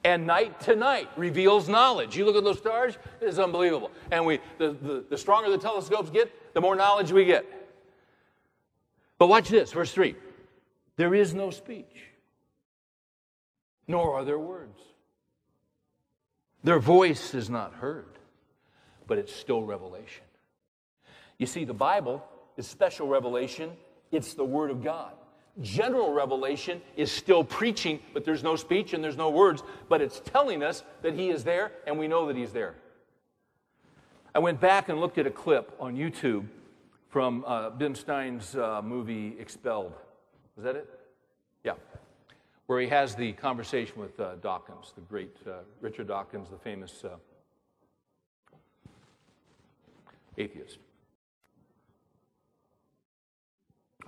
[0.03, 2.17] and night to night reveals knowledge.
[2.17, 3.91] You look at those stars, it's unbelievable.
[4.09, 7.45] And we, the, the, the stronger the telescopes get, the more knowledge we get.
[9.17, 10.15] But watch this, verse 3
[10.97, 12.09] there is no speech,
[13.87, 14.79] nor are there words.
[16.63, 18.19] Their voice is not heard,
[19.07, 20.23] but it's still revelation.
[21.41, 22.23] You see, the Bible
[22.55, 23.71] is special revelation,
[24.11, 25.13] it's the Word of God.
[25.59, 30.19] General revelation is still preaching, but there's no speech and there's no words, but it's
[30.19, 32.75] telling us that He is there and we know that He's there.
[34.35, 36.45] I went back and looked at a clip on YouTube
[37.09, 39.93] from uh, Ben Stein's uh, movie Expelled.
[40.55, 40.87] Was that it?
[41.63, 41.73] Yeah.
[42.67, 47.03] Where he has the conversation with uh, Dawkins, the great uh, Richard Dawkins, the famous
[47.03, 47.15] uh,
[50.37, 50.77] atheist.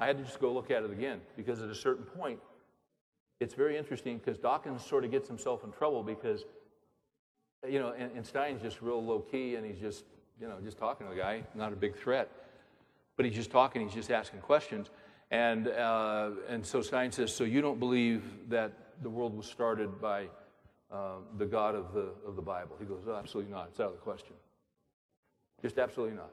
[0.04, 2.38] I had to just go look at it again because at a certain point,
[3.40, 6.44] it's very interesting because Dawkins sort of gets himself in trouble because,
[7.66, 10.04] you know, and, and Stein's just real low key and he's just,
[10.42, 12.30] you know, just talking to the guy, not a big threat.
[13.16, 14.90] But he's just talking, he's just asking questions.
[15.32, 18.74] And, uh, and so Stein says, So you don't believe that
[19.04, 20.28] the world was started by
[20.92, 22.76] uh, the God of the, of the Bible?
[22.78, 23.70] He goes, oh, Absolutely not.
[23.70, 24.34] It's out of the question.
[25.62, 26.32] Just absolutely not.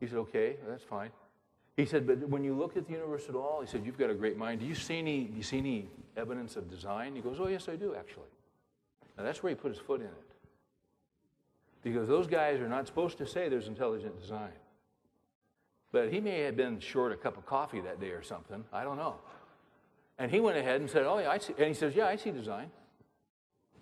[0.00, 1.10] He said, Okay, that's fine.
[1.76, 4.08] He said, but when you look at the universe at all, he said, you've got
[4.08, 4.60] a great mind.
[4.60, 7.16] Do you see any, you see any evidence of design?
[7.16, 8.30] He goes, oh, yes, I do, actually.
[9.18, 10.30] Now, that's where he put his foot in it.
[11.82, 14.52] Because those guys are not supposed to say there's intelligent design.
[15.90, 18.64] But he may have been short a cup of coffee that day or something.
[18.72, 19.16] I don't know.
[20.18, 21.54] And he went ahead and said, oh, yeah, I see.
[21.58, 22.70] And he says, yeah, I see design.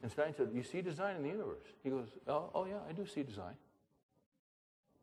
[0.03, 1.68] And Stein said, you see design in the universe?
[1.84, 3.55] He goes, oh, oh yeah, I do see design.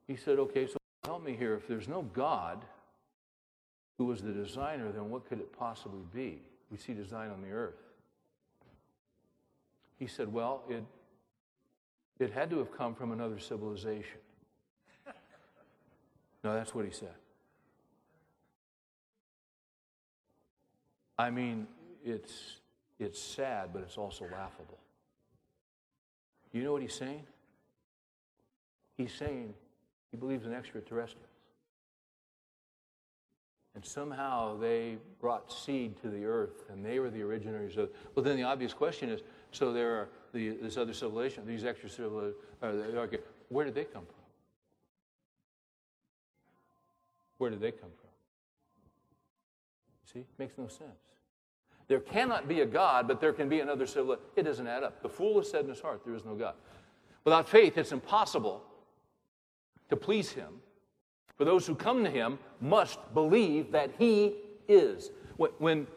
[0.08, 1.54] He said, okay, so help me here.
[1.54, 2.66] If there's no God,
[4.00, 6.40] who was the designer, then what could it possibly be?
[6.72, 7.76] We see design on the earth.
[9.98, 10.86] He said, Well, it,
[12.18, 14.20] it had to have come from another civilization.
[16.42, 17.16] No, that's what he said.
[21.18, 21.68] I mean,
[22.06, 22.62] it's,
[22.98, 24.78] it's sad, but it's also laughable.
[26.54, 27.24] You know what he's saying?
[28.96, 29.54] He's saying
[30.12, 31.29] he believes in extraterrestrials.
[33.80, 37.90] And somehow they brought seed to the earth, and they were the originators of.
[38.14, 39.22] Well, then the obvious question is:
[39.54, 42.36] so there are the, this other civilization, these extra civilizations.
[42.62, 42.74] Uh,
[43.48, 44.16] where did they come from?
[47.38, 48.10] Where did they come from?
[50.12, 50.90] See, makes no sense.
[51.88, 54.30] There cannot be a God, but there can be another civilization.
[54.36, 55.02] It doesn't add up.
[55.02, 56.56] The fool has said in his heart, There is no God.
[57.24, 58.62] Without faith, it's impossible
[59.88, 60.56] to please him.
[61.40, 64.36] For those who come to him must believe that he
[64.68, 65.10] is.
[65.38, 65.88] When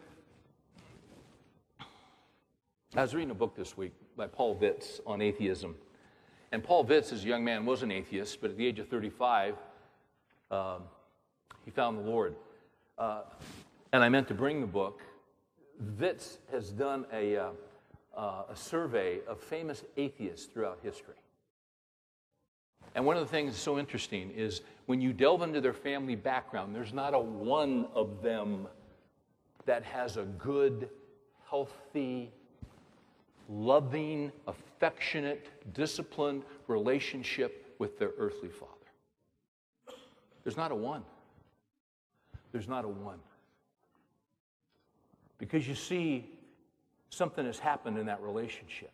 [2.95, 5.74] I was reading a book this week by Paul Vitz on atheism,
[6.53, 8.86] and Paul Vitz, as a young man, was an atheist, but at the age of
[8.86, 9.57] 35,
[10.53, 10.82] um,
[11.64, 12.36] he found the Lord.
[12.97, 13.22] Uh,
[13.93, 15.03] and I meant to bring the book.
[15.82, 17.51] Vitz has done a, uh,
[18.16, 21.16] uh, a survey of famous atheists throughout history.
[22.95, 26.16] And one of the things that's so interesting is when you delve into their family
[26.16, 28.66] background, there's not a one of them
[29.64, 30.89] that has a good,
[31.49, 32.30] healthy,
[33.49, 38.72] loving, affectionate, disciplined relationship with their earthly father.
[40.43, 41.03] There's not a one.
[42.51, 43.18] There's not a one.
[45.39, 46.28] Because you see,
[47.11, 48.93] something has happened in that relationship,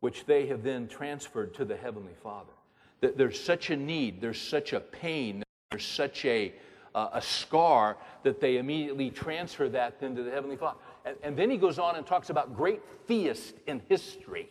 [0.00, 2.52] which they have then transferred to the Heavenly Father.
[3.00, 6.52] There's such a need, there's such a pain, there's such a,
[6.94, 10.78] uh, a scar that they immediately transfer that then to the Heavenly Father.
[11.04, 14.48] And, and then he goes on and talks about great theists in history.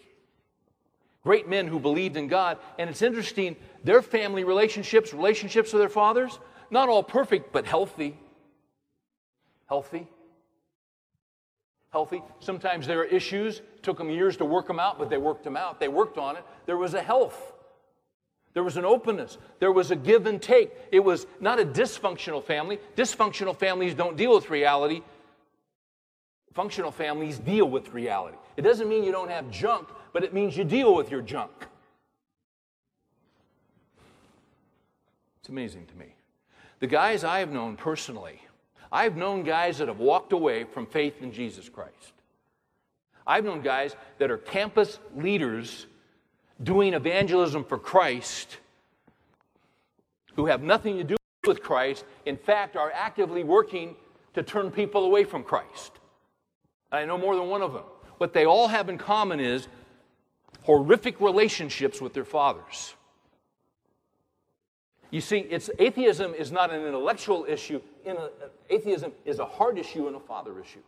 [1.23, 2.57] Great men who believed in God.
[2.79, 6.39] And it's interesting, their family relationships, relationships with their fathers,
[6.69, 8.17] not all perfect, but healthy.
[9.67, 10.07] Healthy.
[11.89, 12.23] Healthy.
[12.39, 13.61] Sometimes there are issues.
[13.81, 15.81] Took them years to work them out, but they worked them out.
[15.81, 16.45] They worked on it.
[16.65, 17.56] There was a health.
[18.57, 19.37] There was an openness.
[19.59, 20.71] There was a give and take.
[20.91, 22.79] It was not a dysfunctional family.
[22.95, 25.03] Dysfunctional families don't deal with reality.
[26.55, 28.35] Functional families deal with reality.
[28.55, 31.51] It doesn't mean you don't have junk, but it means you deal with your junk.
[35.41, 36.15] It's amazing to me.
[36.79, 38.41] The guys I have known personally,
[38.91, 42.13] I've known guys that have walked away from faith in Jesus Christ.
[43.27, 45.85] I've known guys that are campus leaders
[46.63, 48.57] doing evangelism for Christ
[50.35, 53.95] who have nothing to do with Christ, in fact, are actively working
[54.33, 55.93] to turn people away from Christ.
[56.91, 57.83] I know more than one of them.
[58.17, 59.67] What they all have in common is
[60.63, 62.93] horrific relationships with their fathers.
[65.09, 67.81] You see, it's, atheism is not an intellectual issue.
[68.05, 68.29] In a,
[68.69, 70.81] atheism is a heart issue and a father issue.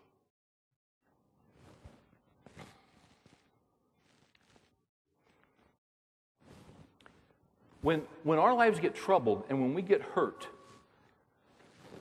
[7.81, 10.47] When, when our lives get troubled and when we get hurt,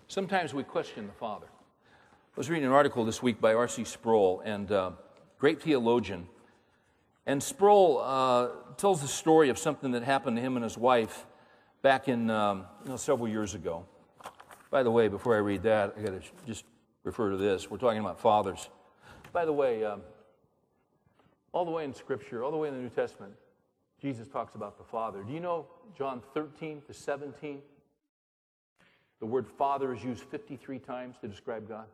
[0.08, 1.46] sometimes we question the Father.
[1.46, 3.84] I was reading an article this week by R.C.
[3.84, 4.90] Sproul, and uh,
[5.38, 6.28] great theologian.
[7.26, 11.26] And Sproul uh, tells the story of something that happened to him and his wife
[11.82, 13.84] back in um, you know, several years ago.
[14.70, 16.64] By the way, before I read that, I got to just
[17.04, 17.70] refer to this.
[17.70, 18.68] We're talking about fathers.
[19.32, 20.02] By the way, um,
[21.52, 23.32] all the way in Scripture, all the way in the New Testament,
[24.00, 25.22] Jesus talks about the Father.
[25.22, 27.60] Do you know John 13 to 17?
[29.20, 31.86] The word Father is used 53 times to describe God.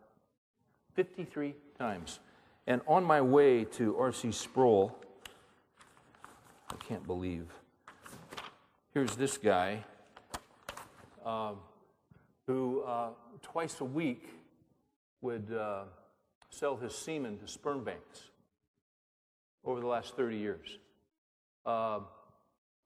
[0.94, 2.20] 53 times.
[2.66, 4.32] And on my way to R.C.
[4.32, 4.96] Sproul,
[6.70, 7.46] I can't believe.
[8.92, 9.84] Here's this guy
[11.24, 11.52] uh,
[12.46, 13.08] who uh,
[13.42, 14.28] twice a week
[15.22, 15.84] would uh,
[16.50, 18.28] sell his semen to sperm banks
[19.64, 20.78] over the last 30 years.
[21.66, 22.00] Uh,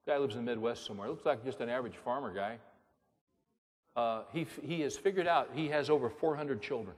[0.07, 1.09] guy lives in the Midwest somewhere.
[1.09, 2.57] Looks like just an average farmer guy.
[3.95, 6.95] Uh, he, he has figured out he has over 400 children.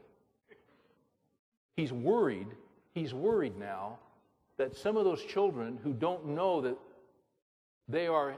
[1.76, 2.48] He's worried,
[2.94, 3.98] he's worried now
[4.58, 6.78] that some of those children who don't know that
[7.88, 8.36] they are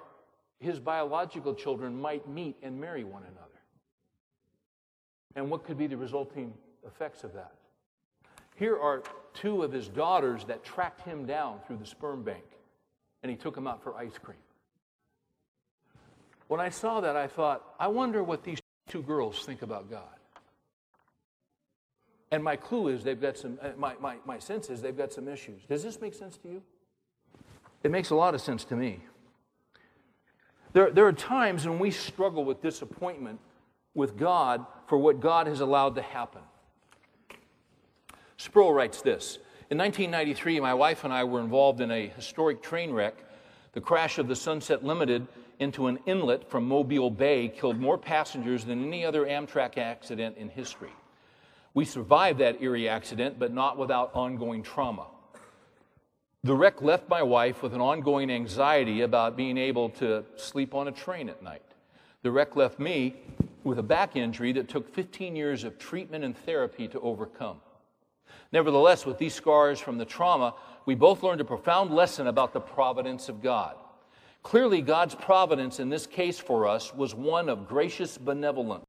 [0.60, 3.60] his biological children might meet and marry one another.
[5.36, 6.54] And what could be the resulting
[6.88, 7.52] effects of that?
[8.56, 12.44] Here are two of his daughters that tracked him down through the sperm bank
[13.24, 14.38] and he took them out for ice cream.
[16.50, 18.60] When I saw that, I thought, I wonder what these
[18.90, 20.04] two girls think about God.
[22.32, 25.14] And my clue is they've got some, uh, my, my, my sense is they've got
[25.14, 25.62] some issues.
[25.70, 26.62] Does this make sense to you?
[27.84, 29.02] It makes a lot of sense to me.
[30.74, 33.40] There, there are times when we struggle with disappointment
[33.94, 36.42] with God for what God has allowed to happen.
[38.38, 39.38] Sproul writes this
[39.74, 43.16] in 1993, my wife and I were involved in a historic train wreck.
[43.72, 45.26] The crash of the Sunset Limited
[45.58, 50.50] into an inlet from Mobile Bay killed more passengers than any other Amtrak accident in
[50.50, 50.92] history.
[51.74, 55.08] We survived that eerie accident, but not without ongoing trauma.
[56.44, 60.88] The wreck left my wife with an ongoing anxiety about being able to sleep on
[60.88, 61.66] a train at night.
[62.22, 63.16] The wreck left me
[63.64, 67.58] with a back injury that took 15 years of treatment and therapy to overcome.
[68.54, 70.54] Nevertheless, with these scars from the trauma,
[70.86, 73.76] we both learned a profound lesson about the providence of God.
[74.44, 78.86] Clearly, God's providence in this case for us was one of gracious benevolence.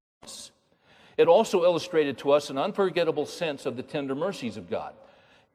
[1.16, 4.94] It also illustrated to us an unforgettable sense of the tender mercies of God,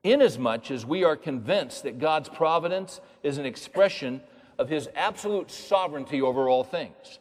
[0.03, 4.21] inasmuch as we are convinced that God's providence is an expression
[4.57, 7.19] of His absolute sovereignty over all things.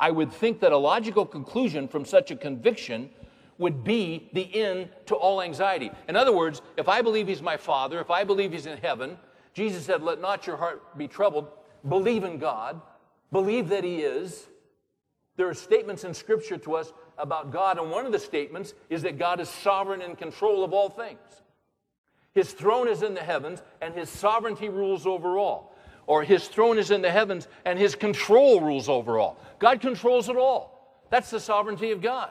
[0.00, 3.10] I would think that a logical conclusion from such a conviction
[3.58, 5.90] would be the end to all anxiety.
[6.08, 9.16] In other words, if I believe He's my Father, if I believe He's in heaven,
[9.52, 11.48] Jesus said, Let not your heart be troubled
[11.88, 12.80] believe in God,
[13.30, 14.46] believe that He is.
[15.36, 19.02] There are statements in Scripture to us about God, and one of the statements is
[19.02, 21.18] that God is sovereign and control of all things.
[22.32, 25.76] His throne is in the heavens, and His sovereignty rules over all.
[26.06, 29.38] Or His throne is in the heavens, and His control rules over all.
[29.58, 31.04] God controls it all.
[31.10, 32.30] That's the sovereignty of God.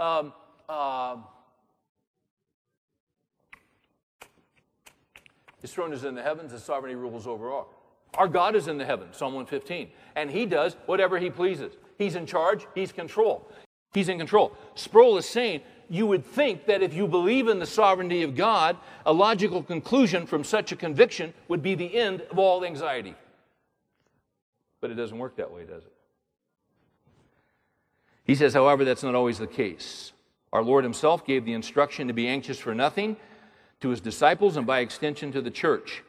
[0.00, 0.32] Um,
[0.66, 1.16] uh,
[5.60, 7.74] his throne is in the heavens, His sovereignty rules over all.
[8.14, 11.74] Our God is in the heavens, Psalm 115, and He does whatever He pleases.
[11.98, 13.46] He's in charge, He's control.
[13.92, 14.56] He's in control.
[14.74, 18.78] Sproul is saying you would think that if you believe in the sovereignty of God,
[19.04, 23.14] a logical conclusion from such a conviction would be the end of all anxiety.
[24.80, 25.92] But it doesn't work that way, does it?
[28.24, 30.12] He says, however, that's not always the case.
[30.52, 33.16] Our Lord Himself gave the instruction to be anxious for nothing
[33.80, 36.02] to His disciples and by extension to the church.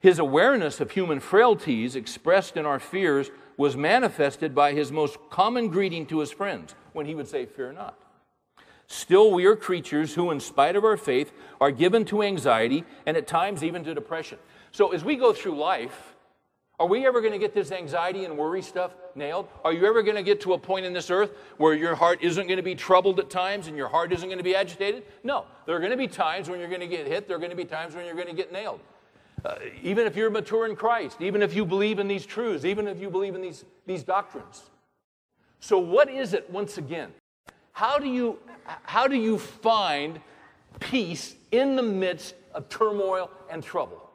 [0.00, 5.68] His awareness of human frailties expressed in our fears was manifested by his most common
[5.68, 7.98] greeting to his friends when he would say, Fear not.
[8.86, 13.16] Still, we are creatures who, in spite of our faith, are given to anxiety and
[13.16, 14.38] at times even to depression.
[14.72, 16.14] So, as we go through life,
[16.80, 19.48] are we ever going to get this anxiety and worry stuff nailed?
[19.64, 22.22] Are you ever going to get to a point in this earth where your heart
[22.22, 25.04] isn't going to be troubled at times and your heart isn't going to be agitated?
[25.22, 25.44] No.
[25.66, 27.50] There are going to be times when you're going to get hit, there are going
[27.50, 28.80] to be times when you're going to get nailed.
[29.44, 32.88] Uh, even if you're mature in Christ, even if you believe in these truths, even
[32.88, 34.62] if you believe in these, these doctrines.
[35.60, 37.12] So, what is it, once again?
[37.72, 38.38] How do, you,
[38.84, 40.20] how do you find
[40.78, 44.10] peace in the midst of turmoil and trouble?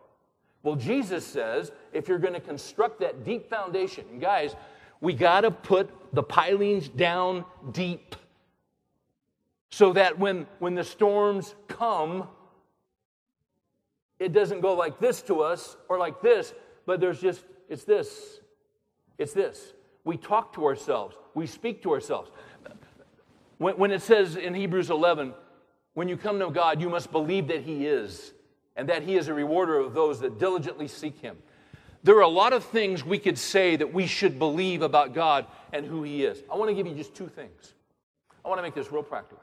[0.65, 4.55] Well, Jesus says if you're going to construct that deep foundation, and guys,
[5.01, 8.15] we got to put the pilings down deep
[9.69, 12.27] so that when, when the storms come,
[14.19, 16.53] it doesn't go like this to us or like this,
[16.85, 18.39] but there's just, it's this.
[19.17, 19.73] It's this.
[20.03, 22.29] We talk to ourselves, we speak to ourselves.
[23.57, 25.33] When, when it says in Hebrews 11,
[25.93, 28.33] when you come to God, you must believe that He is,
[28.75, 31.37] and that He is a rewarder of those that diligently seek Him.
[32.05, 35.47] There are a lot of things we could say that we should believe about God
[35.73, 36.43] and who He is.
[36.53, 37.73] I want to give you just two things.
[38.45, 39.41] I want to make this real practical.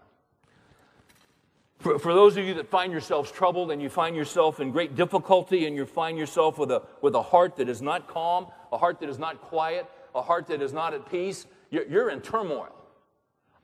[1.81, 4.95] For, for those of you that find yourselves troubled and you find yourself in great
[4.95, 8.79] difficulty and you find yourself with a, with a heart that is not calm, a
[8.79, 12.21] heart that is not quiet, a heart that is not at peace, you're, you're in
[12.21, 12.73] turmoil.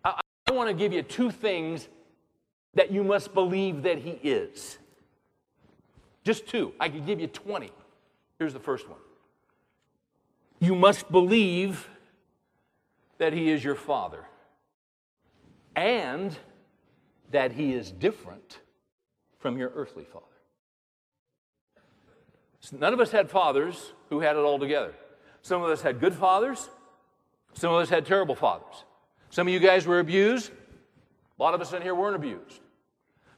[0.04, 0.18] I,
[0.48, 1.86] I want to give you two things
[2.74, 4.76] that you must believe that He is.
[6.24, 6.72] Just two.
[6.80, 7.70] I could give you 20.
[8.38, 8.98] Here's the first one.
[10.60, 11.88] You must believe
[13.18, 14.24] that He is your Father.
[15.76, 16.36] And
[17.30, 18.60] that he is different
[19.38, 20.24] from your earthly father.
[22.60, 24.94] So none of us had fathers who had it all together.
[25.42, 26.68] Some of us had good fathers,
[27.54, 28.84] some of us had terrible fathers.
[29.30, 30.50] Some of you guys were abused,
[31.38, 32.60] a lot of us in here weren't abused.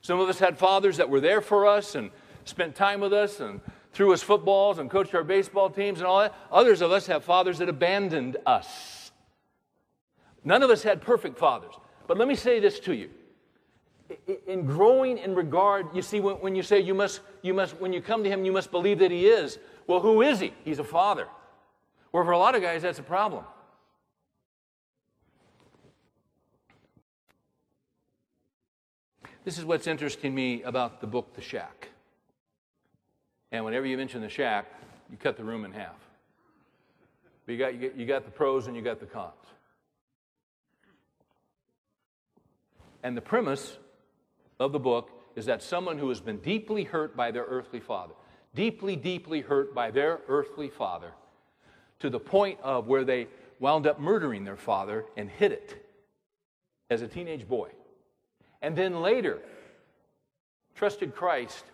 [0.03, 2.11] Some of us had fathers that were there for us and
[2.45, 3.61] spent time with us and
[3.93, 6.34] threw us footballs and coached our baseball teams and all that.
[6.53, 9.12] Others of us have fathers that abandoned us.
[10.45, 11.74] None of us had perfect fathers.
[12.07, 13.11] But let me say this to you
[14.47, 17.93] in growing in regard, you see, when, when you say you must, you must, when
[17.93, 19.59] you come to him, you must believe that he is.
[19.86, 20.53] Well, who is he?
[20.64, 21.26] He's a father.
[22.11, 23.45] Where for a lot of guys, that's a problem.
[29.45, 31.88] This is what's interesting me about the book, The Shack.
[33.53, 34.67] And whenever you mention The Shack,
[35.11, 35.97] you cut the room in half.
[37.47, 39.35] But you got, you got, you got the pros and you got the cons.
[43.03, 43.77] And the premise
[44.59, 48.15] of the book is that someone who has been deeply hurt by their earthly father,
[48.55, 51.13] deeply, deeply hurt by their earthly father,
[52.01, 53.27] to the point of where they
[53.59, 55.87] wound up murdering their father and hid it
[56.89, 57.71] as a teenage boy.
[58.63, 59.39] And then later,
[60.75, 61.65] trusted Christ,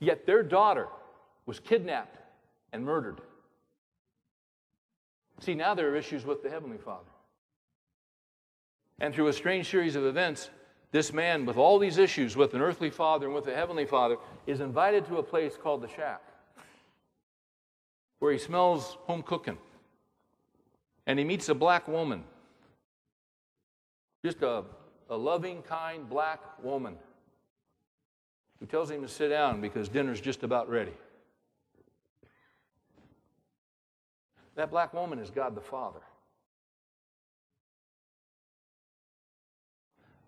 [0.00, 0.88] yet their daughter
[1.46, 2.18] was kidnapped
[2.72, 3.20] and murdered.
[5.40, 7.08] See, now there are issues with the Heavenly Father.
[9.00, 10.50] And through a strange series of events,
[10.90, 14.16] this man with all these issues with an earthly father and with a heavenly father
[14.46, 16.22] is invited to a place called the shack
[18.18, 19.58] where he smells home cooking.
[21.06, 22.24] And he meets a black woman.
[24.24, 24.64] Just a,
[25.08, 26.96] a loving, kind black woman
[28.60, 30.94] who tells him to sit down because dinner's just about ready.
[34.56, 36.00] That black woman is God the Father.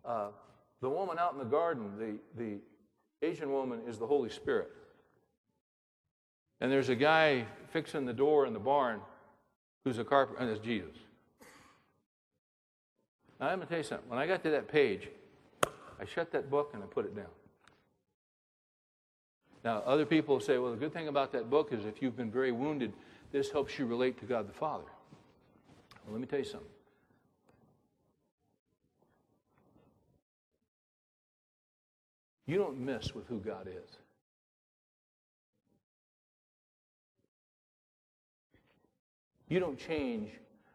[0.05, 0.28] Uh,
[0.81, 2.59] the woman out in the garden, the, the
[3.26, 4.70] Asian woman, is the Holy Spirit.
[6.61, 9.01] And there's a guy fixing the door in the barn
[9.85, 10.97] who's a carpenter, and it's Jesus.
[13.41, 14.09] Now, I'm going to tell you something.
[14.09, 15.09] When I got to that page,
[15.64, 17.26] I shut that book and I put it down.
[19.64, 22.30] Now, other people say, well, the good thing about that book is if you've been
[22.30, 22.92] very wounded,
[23.30, 24.84] this helps you relate to God the Father.
[26.04, 26.68] Well, let me tell you something.
[32.46, 33.98] You don't mess with who God is.
[39.48, 40.30] You don't change.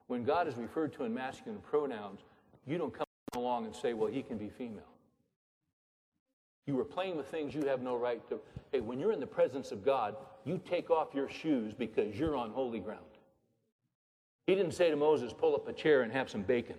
[0.08, 2.22] When God is referred to in masculine pronouns,
[2.68, 3.06] you don't come
[3.36, 4.95] along and say, well, he can be female.
[6.66, 8.40] You were playing with things you have no right to.
[8.72, 12.36] Hey, when you're in the presence of God, you take off your shoes because you're
[12.36, 13.02] on holy ground.
[14.48, 16.76] He didn't say to Moses, pull up a chair and have some bacon.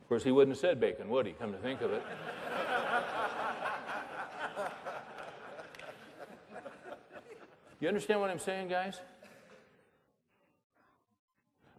[0.00, 2.02] Of course, he wouldn't have said bacon, would he, come to think of it?
[7.80, 9.00] you understand what I'm saying, guys?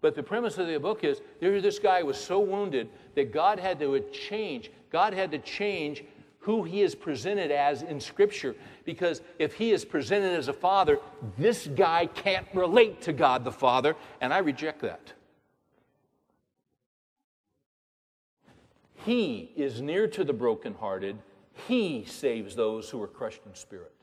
[0.02, 3.80] But the premise of the book is this guy was so wounded that God had
[3.80, 4.72] to change.
[4.92, 6.04] God had to change
[6.40, 8.56] who he is presented as in Scripture.
[8.86, 11.00] Because if he is presented as a father,
[11.38, 15.14] this guy can't relate to God the Father, and I reject that.
[19.06, 21.18] He is near to the brokenhearted,
[21.68, 23.94] he saves those who are crushed in spirit.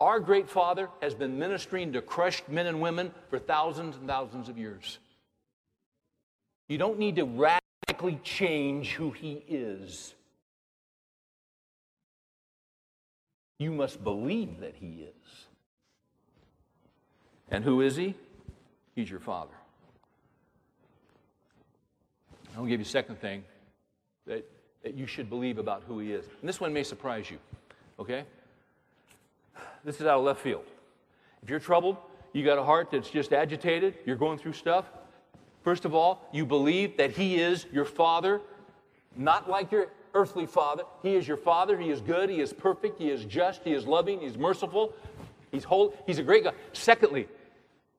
[0.00, 4.48] Our great Father has been ministering to crushed men and women for thousands and thousands
[4.48, 4.98] of years.
[6.68, 7.24] You don't need to
[7.96, 10.14] radically change who He is.
[13.58, 15.46] You must believe that He is.
[17.50, 18.14] And who is He?
[18.94, 19.54] He's your Father.
[22.56, 23.44] I'll give you a second thing
[24.26, 24.44] that,
[24.82, 26.24] that you should believe about who He is.
[26.40, 27.38] And this one may surprise you,
[27.98, 28.24] okay?
[29.84, 30.64] This is out of left field.
[31.42, 31.96] If you're troubled,
[32.32, 34.86] you got a heart that's just agitated, you're going through stuff,
[35.66, 38.40] first of all, you believe that He is your Father,
[39.16, 40.84] not like your earthly father.
[41.02, 41.76] He is your father.
[41.76, 42.30] He is good.
[42.30, 43.00] He is perfect.
[43.00, 43.62] He is just.
[43.64, 44.20] He is loving.
[44.20, 44.94] He's merciful.
[45.50, 45.92] He's whole.
[46.06, 46.54] He's a great God.
[46.72, 47.26] Secondly,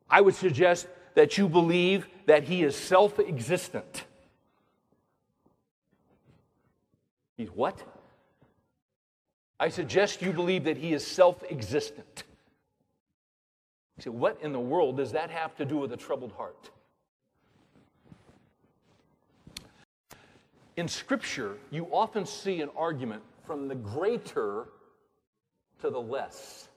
[0.10, 4.06] I would suggest that you believe that He is self existent.
[7.36, 7.84] He's what?
[9.60, 12.24] I suggest you believe that he is self existent.
[13.98, 16.70] You say, what in the world does that have to do with a troubled heart?
[20.78, 24.68] In Scripture, you often see an argument from the greater
[25.82, 26.70] to the less.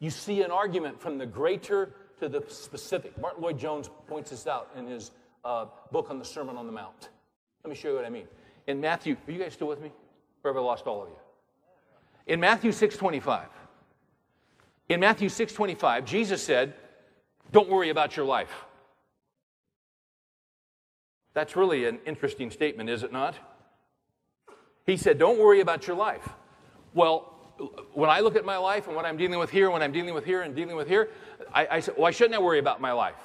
[0.00, 3.18] You see an argument from the greater to the specific.
[3.18, 5.12] Martyn Lloyd-Jones points this out in his
[5.46, 7.08] uh, book on the Sermon on the Mount.
[7.64, 8.28] Let me show you what I mean.
[8.66, 9.92] In Matthew, are you guys still with me?
[10.44, 11.16] Or have I lost all of you?
[12.26, 13.46] In Matthew 6:25,
[14.90, 16.74] in Matthew 6:25, Jesus said,
[17.50, 18.66] "Don't worry about your life."
[21.38, 23.36] That's really an interesting statement, is it not?
[24.86, 26.28] He said, "Don't worry about your life."
[26.94, 27.32] Well,
[27.94, 30.14] when I look at my life and what I'm dealing with here, when I'm dealing
[30.14, 31.10] with here and dealing with here,
[31.54, 33.22] I, I said, "Why shouldn't I worry about my life?"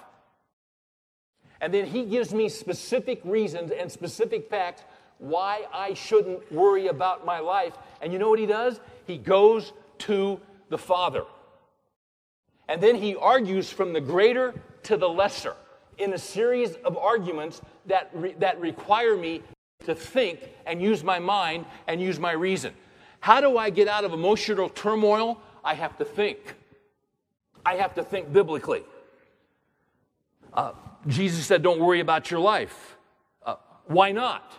[1.59, 4.83] And then he gives me specific reasons and specific facts
[5.17, 7.73] why I shouldn't worry about my life.
[7.99, 8.79] And you know what he does?
[9.07, 9.73] He goes
[10.05, 10.39] to
[10.69, 11.25] the Father.
[12.67, 14.53] And then he argues from the greater
[14.83, 15.55] to the lesser
[15.97, 19.41] in a series of arguments that, re- that require me
[19.85, 22.73] to think and use my mind and use my reason.
[23.19, 25.41] How do I get out of emotional turmoil?
[25.63, 26.55] I have to think.
[27.65, 28.83] I have to think biblically.
[30.53, 30.73] Uh,
[31.07, 32.97] Jesus said, Don't worry about your life.
[33.45, 33.55] Uh,
[33.85, 34.53] why not?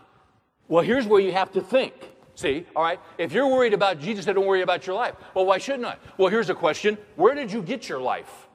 [0.69, 1.95] Well, here's where you have to think.
[2.37, 2.99] See, all right?
[3.19, 5.15] If you're worried about Jesus said, don't worry about your life.
[5.35, 5.97] Well, why shouldn't I?
[6.19, 8.49] Well, here's a question Where did you get your life?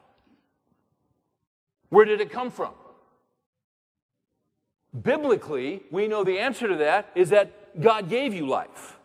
[1.89, 2.73] Where did it come from?
[5.03, 8.97] Biblically, we know the answer to that is that God gave you life.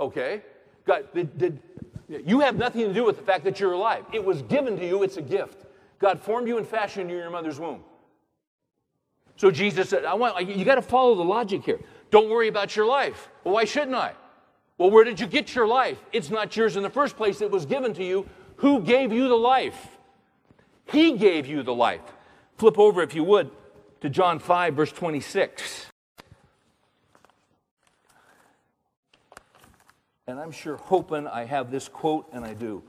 [0.00, 0.42] Okay?
[0.86, 1.60] God, did, did,
[2.08, 4.04] you have nothing to do with the fact that you're alive.
[4.12, 5.64] It was given to you, it's a gift.
[5.98, 7.82] God formed you and fashioned you in your mother's womb.
[9.36, 11.80] So Jesus said, I want, you got to follow the logic here.
[12.10, 13.28] Don't worry about your life.
[13.44, 14.12] Well, why shouldn't I?
[14.78, 15.98] Well, where did you get your life?
[16.12, 18.28] It's not yours in the first place, it was given to you.
[18.56, 19.98] Who gave you the life?
[20.86, 22.00] He gave you the life.
[22.56, 23.50] Flip over, if you would,
[24.00, 25.86] to John 5, verse 26.
[30.26, 32.82] And I'm sure hoping I have this quote, and I do.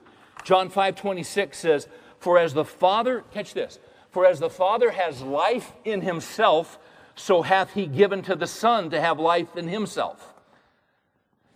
[0.43, 1.87] John 5, 26 says,
[2.19, 3.79] For as the Father, catch this,
[4.09, 6.79] for as the Father has life in himself,
[7.15, 10.33] so hath he given to the Son to have life in himself.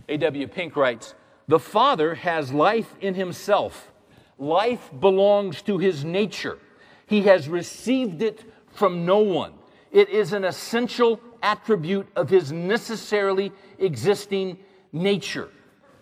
[0.08, 0.48] A.W.
[0.48, 1.16] Pink writes,
[1.48, 3.92] The Father has life in himself.
[4.38, 6.60] Life belongs to his nature.
[7.08, 8.44] He has received it
[8.74, 9.54] from no one.
[9.92, 14.58] It is an essential attribute of his necessarily existing
[14.92, 15.50] nature.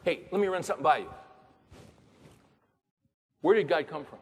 [0.04, 1.10] Hey, let me run something by you.
[3.42, 4.20] Where did God come from?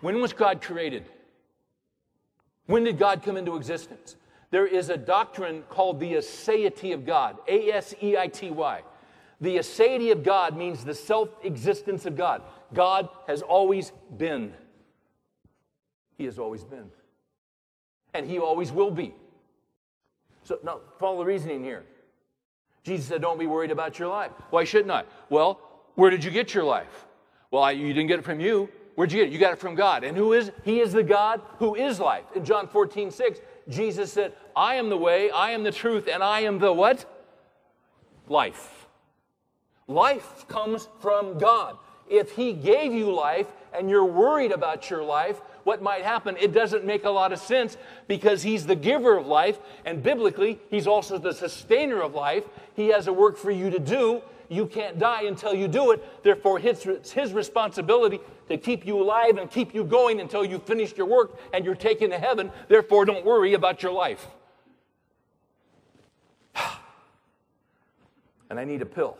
[0.00, 1.06] When was God created?
[2.66, 4.16] When did God come into existence?
[4.50, 8.82] There is a doctrine called the aseity of God, A S E I T Y.
[9.40, 12.42] The aseity of God means the self existence of God.
[12.74, 14.52] God has always been.
[16.18, 16.90] He has always been.
[18.12, 19.14] And He always will be.
[20.42, 21.84] So, now follow the reasoning here.
[22.82, 24.32] Jesus said, Don't be worried about your life.
[24.50, 25.04] Why shouldn't I?
[25.30, 25.60] Well,
[25.94, 27.06] where did you get your life?
[27.50, 28.68] Well, I, you didn't get it from you.
[28.94, 29.32] Where'd you get it?
[29.32, 30.02] You got it from God.
[30.02, 30.50] And who is?
[30.64, 32.24] He is the God who is life.
[32.34, 36.22] In John 14, 6, Jesus said, I am the way, I am the truth, and
[36.22, 37.04] I am the what?
[38.26, 38.86] Life.
[39.86, 41.76] Life comes from God.
[42.08, 46.36] If He gave you life and you're worried about your life, what might happen?
[46.38, 50.58] It doesn't make a lot of sense because He's the giver of life, and biblically,
[50.70, 52.44] He's also the sustainer of life.
[52.74, 54.22] He has a work for you to do.
[54.48, 56.22] You can't die until you do it.
[56.22, 60.96] Therefore, it's His responsibility to keep you alive and keep you going until you've finished
[60.96, 62.50] your work and you're taken to heaven.
[62.68, 64.26] Therefore, don't worry about your life.
[68.50, 69.18] and I need a pill.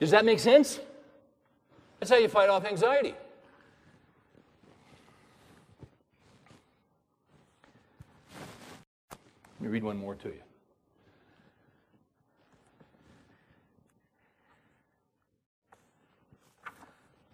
[0.00, 0.80] Does that make sense?
[1.98, 3.14] That's how you fight off anxiety.
[9.60, 10.40] Let me read one more to you.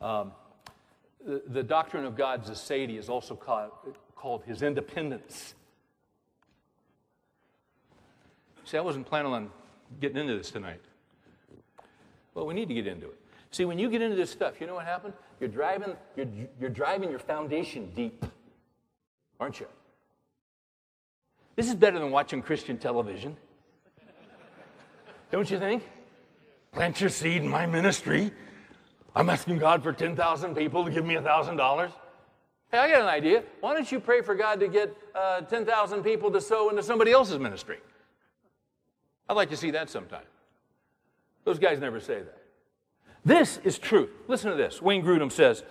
[0.06, 0.32] Um,
[1.24, 3.70] the, the, doctrine of God's aseity is also called,
[4.16, 5.54] called his independence.
[8.64, 9.50] See, I wasn't planning on
[10.00, 10.80] getting into this tonight.
[12.34, 13.21] Well, we need to get into it.
[13.52, 15.12] See, when you get into this stuff, you know what happened?
[15.38, 16.26] You're driving, you're,
[16.58, 18.24] you're driving your foundation deep,
[19.38, 19.66] aren't you?
[21.54, 23.36] This is better than watching Christian television.
[25.30, 25.82] Don't you think?
[26.72, 28.32] Plant your seed in my ministry.
[29.14, 31.92] I'm asking God for 10,000 people to give me $1,000.
[32.70, 33.42] Hey, I got an idea.
[33.60, 37.12] Why don't you pray for God to get uh, 10,000 people to sow into somebody
[37.12, 37.80] else's ministry?
[39.28, 40.24] I'd like to see that sometime.
[41.44, 42.41] Those guys never say that.
[43.24, 44.10] This is truth.
[44.28, 44.82] Listen to this.
[44.82, 45.62] Wayne Grudem says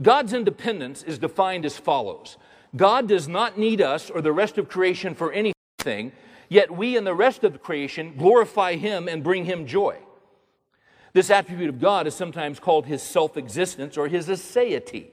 [0.00, 2.36] God's independence is defined as follows
[2.74, 6.12] God does not need us or the rest of creation for anything,
[6.48, 9.98] yet we and the rest of creation glorify Him and bring Him joy.
[11.12, 15.08] This attribute of God is sometimes called his self existence or his aseity.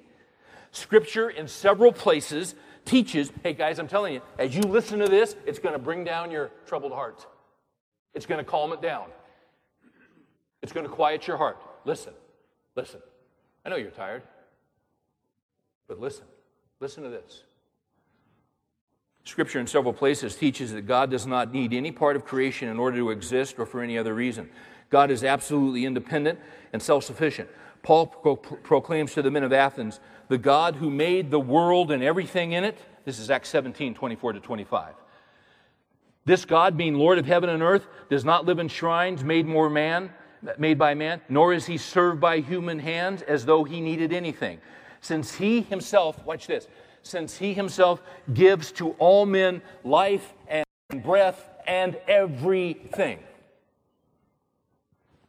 [0.71, 5.35] Scripture, in several places, teaches hey, guys, I'm telling you, as you listen to this,
[5.45, 7.25] it's going to bring down your troubled heart.
[8.13, 9.07] It's going to calm it down.
[10.61, 11.57] It's going to quiet your heart.
[11.85, 12.13] Listen,
[12.75, 13.01] listen.
[13.65, 14.23] I know you're tired,
[15.87, 16.25] but listen.
[16.79, 17.43] Listen to this.
[19.25, 22.79] Scripture in several places teaches that God does not need any part of creation in
[22.79, 24.49] order to exist or for any other reason.
[24.89, 26.39] God is absolutely independent
[26.73, 27.49] and self sufficient.
[27.83, 32.03] Paul pro- proclaims to the men of Athens, the God who made the world and
[32.03, 32.77] everything in it.
[33.05, 34.95] This is Acts 17 24 to 25.
[36.25, 39.69] This God, being Lord of heaven and earth, does not live in shrines made more
[39.69, 40.11] man,
[40.57, 44.59] made by man, nor is he served by human hands as though he needed anything.
[45.01, 46.67] Since he himself, watch this,
[47.03, 48.01] since he himself
[48.33, 50.65] gives to all men life and
[51.03, 53.19] breath and everything.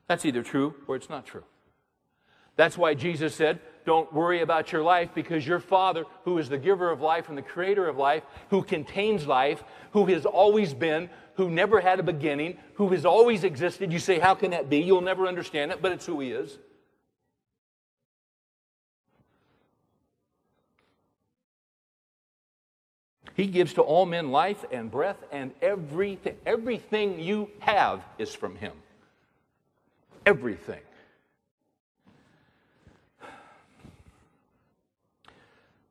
[0.07, 1.45] That's either true or it's not true.
[2.57, 6.59] That's why Jesus said, Don't worry about your life because your Father, who is the
[6.59, 11.09] giver of life and the creator of life, who contains life, who has always been,
[11.41, 13.93] who never had a beginning, who has always existed.
[13.93, 14.79] You say, How can that be?
[14.79, 16.59] You'll never understand it, but it's who He is.
[23.35, 26.37] He gives to all men life and breath and everything.
[26.45, 28.73] Everything you have is from Him
[30.27, 30.81] everything.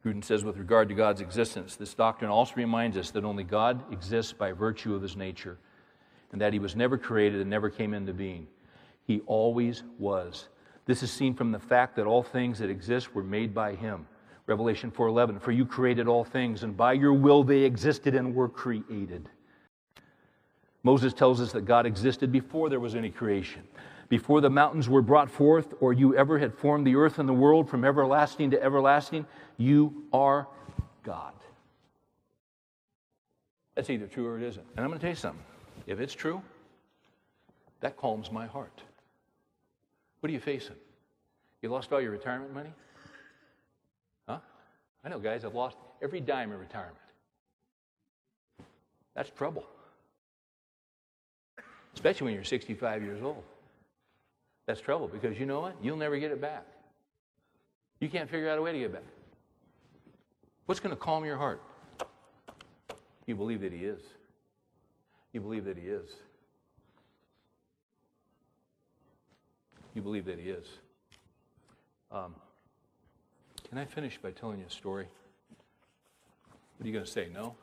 [0.03, 3.83] Grudem says, with regard to God's existence, this doctrine also reminds us that only God
[3.91, 5.57] exists by virtue of his nature,
[6.31, 8.47] and that he was never created and never came into being.
[9.05, 10.47] He always was.
[10.85, 14.07] This is seen from the fact that all things that exist were made by him.
[14.47, 18.49] Revelation 4:11 For you created all things and by your will they existed and were
[18.49, 19.29] created.
[20.81, 23.61] Moses tells us that God existed before there was any creation.
[24.09, 27.33] Before the mountains were brought forth or you ever had formed the earth and the
[27.33, 29.25] world from everlasting to everlasting,
[29.57, 30.47] you are
[31.03, 31.33] God.
[33.75, 34.65] That's either true or it isn't.
[34.75, 35.45] And I'm going to tell you something.
[35.85, 36.41] If it's true,
[37.81, 38.81] that calms my heart.
[40.19, 40.75] What are you facing?
[41.61, 42.73] You lost all your retirement money?
[44.27, 44.39] Huh?
[45.03, 46.97] I know guys I've lost every dime in retirement.
[49.15, 49.65] That's trouble.
[51.93, 53.43] Especially when you're 65 years old.
[54.69, 55.75] That's trouble because you know what?
[55.81, 56.63] You'll never get it back.
[57.99, 59.01] You can't figure out a way to get back.
[60.67, 61.59] What's going to calm your heart?
[63.25, 63.99] You believe that He is.
[65.33, 66.11] You believe that He is.
[69.95, 70.67] You believe that He is.
[72.11, 72.35] Um,
[73.67, 75.07] can I finish by telling you a story?
[76.77, 77.27] What are you going to say?
[77.33, 77.55] No?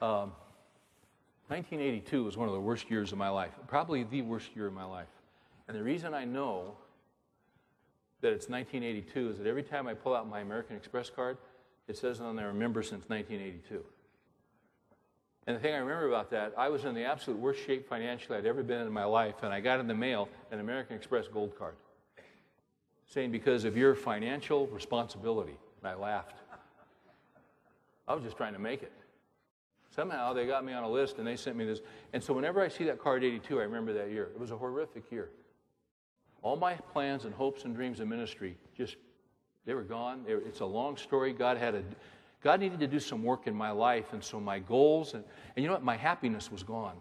[0.00, 0.32] Um,
[1.48, 4.72] 1982 was one of the worst years of my life, probably the worst year of
[4.72, 5.08] my life.
[5.66, 6.76] And the reason I know
[8.20, 11.38] that it's 1982 is that every time I pull out my American Express card,
[11.86, 13.84] it says on there, member since 1982.
[15.46, 18.36] And the thing I remember about that, I was in the absolute worst shape financially
[18.36, 21.26] I'd ever been in my life, and I got in the mail an American Express
[21.26, 21.74] gold card
[23.08, 25.56] saying, because of your financial responsibility.
[25.80, 26.34] And I laughed.
[28.06, 28.92] I was just trying to make it.
[29.98, 31.80] Somehow they got me on a list and they sent me this.
[32.12, 34.30] And so whenever I see that card 82, I remember that year.
[34.32, 35.30] It was a horrific year.
[36.40, 38.94] All my plans and hopes and dreams of ministry just,
[39.66, 40.24] they were gone.
[40.28, 41.32] It's a long story.
[41.32, 41.82] God had a,
[42.44, 44.12] God needed to do some work in my life.
[44.12, 45.24] And so my goals, and,
[45.56, 45.82] and you know what?
[45.82, 46.98] My happiness was gone.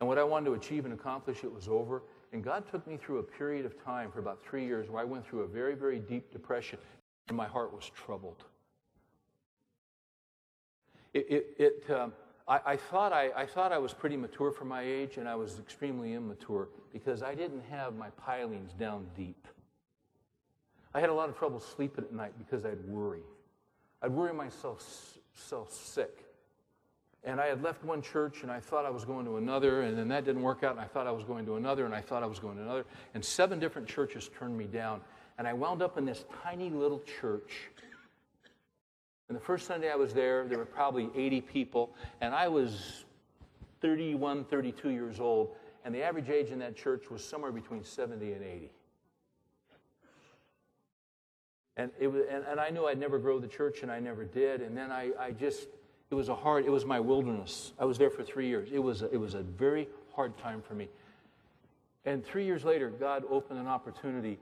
[0.00, 2.04] And what I wanted to achieve and accomplish, it was over.
[2.32, 5.04] And God took me through a period of time for about three years where I
[5.04, 6.78] went through a very, very deep depression
[7.28, 8.44] and my heart was troubled.
[11.14, 12.12] It, it, it um,
[12.46, 15.36] I, I, thought I, I thought I was pretty mature for my age, and I
[15.36, 19.48] was extremely immature because I didn't have my pilings down deep.
[20.92, 23.22] I had a lot of trouble sleeping at night because I'd worry.
[24.02, 24.84] I'd worry myself
[25.32, 26.24] self sick.
[27.26, 29.96] And I had left one church and I thought I was going to another, and
[29.96, 32.02] then that didn't work out, and I thought I was going to another, and I
[32.02, 32.84] thought I was going to another.
[33.14, 35.00] And seven different churches turned me down.
[35.38, 37.70] And I wound up in this tiny little church
[39.28, 43.04] and the first Sunday I was there, there were probably 80 people, and I was
[43.80, 45.54] 31, 32 years old,
[45.84, 48.70] and the average age in that church was somewhere between 70 and 80.
[51.76, 54.24] And, it was, and, and I knew I'd never grow the church, and I never
[54.24, 54.60] did.
[54.60, 55.66] And then I, I just,
[56.10, 57.72] it was a hard, it was my wilderness.
[57.78, 58.68] I was there for three years.
[58.72, 60.88] It was, a, it was a very hard time for me.
[62.04, 64.38] And three years later, God opened an opportunity,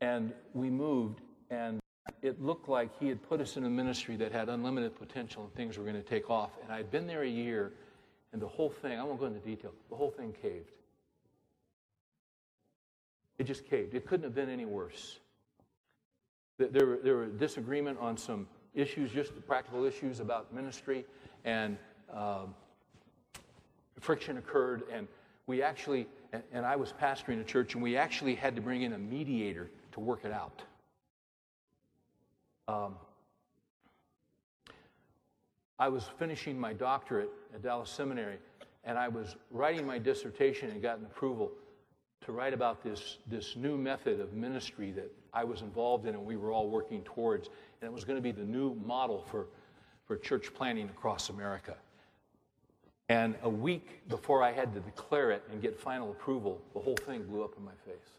[0.00, 1.20] and we moved,
[1.50, 1.80] and
[2.22, 5.54] it looked like he had put us in a ministry that had unlimited potential and
[5.54, 6.50] things were going to take off.
[6.62, 7.72] And I'd been there a year,
[8.32, 10.70] and the whole thing, I won't go into detail, the whole thing caved.
[13.38, 13.94] It just caved.
[13.94, 15.18] It couldn't have been any worse.
[16.58, 21.06] There were, there were disagreement on some issues, just practical issues about ministry,
[21.46, 21.78] and
[22.12, 22.54] um,
[23.98, 24.82] friction occurred.
[24.92, 25.08] And
[25.46, 28.82] we actually, and, and I was pastoring a church, and we actually had to bring
[28.82, 30.62] in a mediator to work it out.
[32.70, 32.94] Um,
[35.80, 38.38] I was finishing my doctorate at Dallas Seminary,
[38.84, 41.50] and I was writing my dissertation and got an approval
[42.24, 46.24] to write about this, this new method of ministry that I was involved in and
[46.24, 47.48] we were all working towards.
[47.48, 49.46] And it was going to be the new model for,
[50.06, 51.76] for church planting across America.
[53.08, 56.96] And a week before I had to declare it and get final approval, the whole
[56.96, 58.10] thing blew up in my face.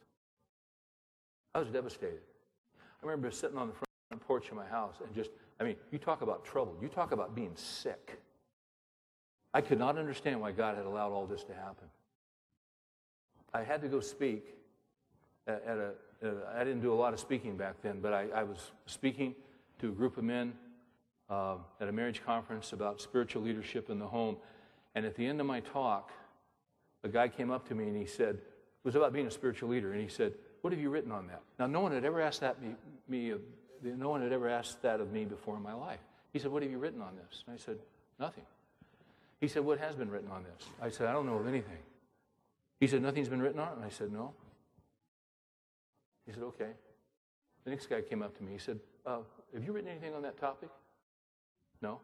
[1.55, 2.19] I was devastated.
[3.01, 5.97] I remember sitting on the front porch of my house and just, I mean, you
[5.97, 6.75] talk about trouble.
[6.81, 8.19] You talk about being sick.
[9.53, 11.87] I could not understand why God had allowed all this to happen.
[13.53, 14.45] I had to go speak
[15.47, 15.91] at, at a,
[16.23, 18.71] at a I didn't do a lot of speaking back then, but I, I was
[18.85, 19.35] speaking
[19.79, 20.53] to a group of men
[21.29, 24.37] uh, at a marriage conference about spiritual leadership in the home.
[24.95, 26.11] And at the end of my talk,
[27.03, 28.39] a guy came up to me and he said,
[28.83, 31.27] it was about being a spiritual leader, and he said, What have you written on
[31.27, 31.43] that?
[31.59, 32.69] Now, no one had ever asked that me,
[33.07, 33.35] me
[33.83, 35.99] no one had ever asked that of me before in my life.
[36.33, 37.43] He said, What have you written on this?
[37.47, 37.77] And I said,
[38.19, 38.43] Nothing.
[39.39, 40.67] He said, What has been written on this?
[40.81, 41.77] I said, I don't know of anything.
[42.79, 43.75] He said, Nothing's been written on it?
[43.77, 44.33] And I said, No.
[46.25, 46.71] He said, Okay.
[47.63, 48.53] The next guy came up to me.
[48.53, 49.19] He said, uh,
[49.53, 50.69] Have you written anything on that topic?
[51.81, 51.99] No.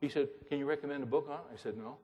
[0.00, 1.54] He said, Can you recommend a book on it?
[1.54, 1.96] I said, No.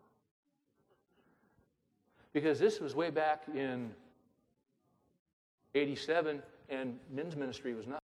[2.33, 3.91] Because this was way back in
[5.75, 8.01] 87, and men's ministry was nothing.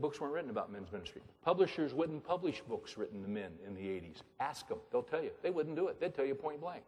[0.00, 1.22] Books weren't written about men's ministry.
[1.44, 4.22] Publishers wouldn't publish books written to men in the 80s.
[4.40, 5.30] Ask them, they'll tell you.
[5.42, 6.00] They wouldn't do it.
[6.00, 6.82] They'd tell you point blank.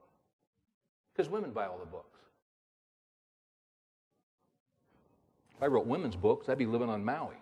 [1.12, 2.18] Because women buy all the books.
[5.56, 7.34] If I wrote women's books, I'd be living on Maui.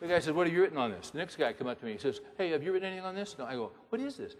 [0.00, 1.10] the guy says, What have you written on this?
[1.10, 1.92] The next guy come up to me.
[1.92, 3.36] He says, Hey, have you written anything on this?
[3.38, 3.44] No.
[3.44, 4.34] I go, What is this?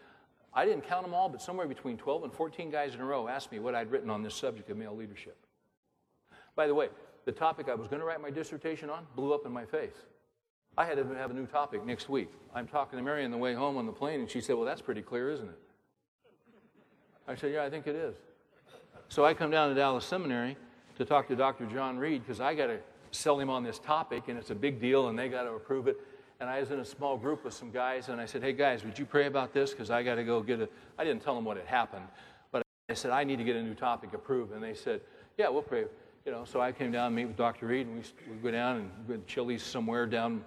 [0.56, 3.28] I didn't count them all, but somewhere between 12 and 14 guys in a row
[3.28, 5.36] asked me what I'd written on this subject of male leadership.
[6.56, 6.88] By the way,
[7.26, 9.96] the topic I was going to write my dissertation on blew up in my face.
[10.78, 12.30] I had to have a new topic next week.
[12.54, 14.64] I'm talking to Mary on the way home on the plane, and she said, Well,
[14.64, 15.58] that's pretty clear, isn't it?
[17.28, 18.14] I said, Yeah, I think it is.
[19.08, 20.56] So I come down to Dallas Seminary
[20.96, 21.66] to talk to Dr.
[21.66, 22.78] John Reed because I got to
[23.10, 25.86] sell him on this topic, and it's a big deal, and they got to approve
[25.86, 25.98] it.
[26.38, 28.84] And I was in a small group with some guys, and I said, Hey, guys,
[28.84, 29.70] would you pray about this?
[29.70, 30.68] Because I got to go get a.
[30.98, 32.04] I didn't tell them what had happened,
[32.52, 34.52] but I said, I need to get a new topic approved.
[34.52, 35.00] And they said,
[35.38, 35.84] Yeah, we'll pray.
[36.26, 37.66] You know, so I came down and meet with Dr.
[37.66, 40.44] Reed, and we, we go down and go to Chili's somewhere down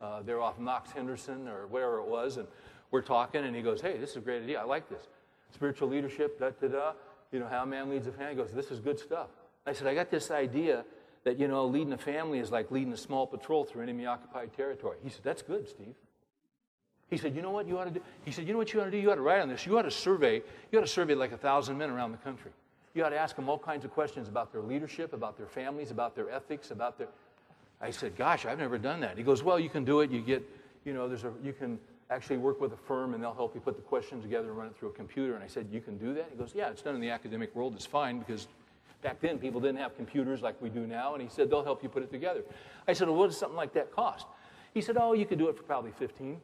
[0.00, 2.46] uh, there off Knox Henderson or wherever it was, and
[2.90, 4.60] we're talking, and he goes, Hey, this is a great idea.
[4.60, 5.08] I like this.
[5.52, 6.92] Spiritual leadership, da da da.
[7.32, 8.34] You know, how a man leads a family.
[8.34, 9.28] He goes, This is good stuff.
[9.66, 10.84] I said, I got this idea
[11.24, 14.54] that, you know, leading a family is like leading a small patrol through enemy occupied
[14.54, 14.98] territory.
[15.02, 15.94] He said, That's good, Steve.
[17.10, 18.00] He said, You know what you ought to do?
[18.24, 18.98] He said, You know what you ought to do?
[18.98, 19.66] You ought to write on this.
[19.66, 22.50] You ought to survey, you ought to survey like a thousand men around the country.
[22.94, 25.90] You ought to ask them all kinds of questions about their leadership, about their families,
[25.90, 27.08] about their ethics, about their.
[27.80, 29.16] I said, Gosh, I've never done that.
[29.16, 30.10] He goes, Well, you can do it.
[30.10, 30.42] You get,
[30.84, 31.78] you know, there's a, you can
[32.10, 34.66] actually work with a firm and they'll help you put the questions together and run
[34.66, 35.34] it through a computer.
[35.34, 36.28] And I said, You can do that?
[36.30, 37.74] He goes, Yeah, it's done in the academic world.
[37.74, 38.46] It's fine because
[39.04, 41.14] back then people didn't have computers like we do now.
[41.14, 42.42] And he said, They'll help you put it together.
[42.88, 44.26] I said, Well, what does something like that cost?
[44.72, 46.40] He said, Oh, you could do it for probably 15,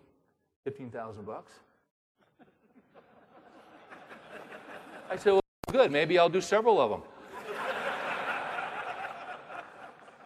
[0.65, 1.53] 15,000 bucks.
[5.11, 5.41] I said, Well,
[5.73, 5.91] good.
[5.91, 7.03] Maybe I'll do several of them.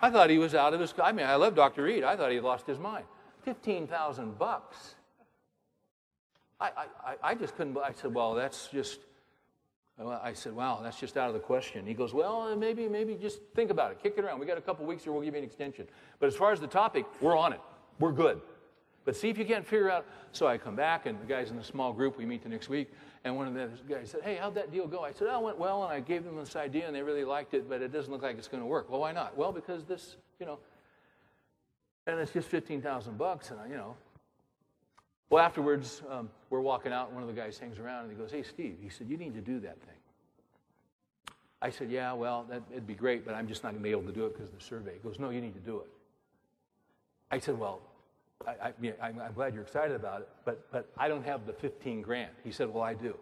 [0.02, 0.92] I thought he was out of his.
[1.02, 1.84] I mean, I love Dr.
[1.84, 2.04] Reed.
[2.04, 3.06] I thought he lost his mind.
[3.42, 4.96] Fifteen thousand bucks.
[6.60, 6.70] I,
[7.02, 7.78] I, I just couldn't.
[7.78, 9.00] I said, well, that's just.
[9.98, 11.86] I said, wow, that's just out of the question.
[11.86, 14.02] He goes, well, maybe, maybe just think about it.
[14.02, 14.40] Kick it around.
[14.40, 15.12] We got a couple weeks here.
[15.12, 15.86] We'll give you an extension.
[16.18, 17.60] But as far as the topic, we're on it.
[18.00, 18.40] We're good.
[19.04, 20.04] But see if you can't figure out.
[20.32, 22.68] So I come back, and the guys in the small group, we meet the next
[22.68, 22.92] week,
[23.22, 25.04] and one of the guys said, Hey, how'd that deal go?
[25.04, 27.24] I said, Oh, it went well, and I gave them this idea, and they really
[27.24, 28.90] liked it, but it doesn't look like it's going to work.
[28.90, 29.36] Well, why not?
[29.36, 30.58] Well, because this, you know,
[32.06, 33.96] and it's just 15,000 bucks, and, I, you know.
[35.30, 38.16] Well, afterwards, um, we're walking out, and one of the guys hangs around, and he
[38.16, 39.96] goes, Hey, Steve, he said, You need to do that thing.
[41.60, 43.90] I said, Yeah, well, that, it'd be great, but I'm just not going to be
[43.90, 44.92] able to do it because of the survey.
[44.92, 45.88] He goes, No, you need to do it.
[47.32, 47.80] I said, Well,
[48.46, 52.30] I, am glad you're excited about it, but, but I don't have the 15 grand.
[52.44, 53.16] He said, Well, I do.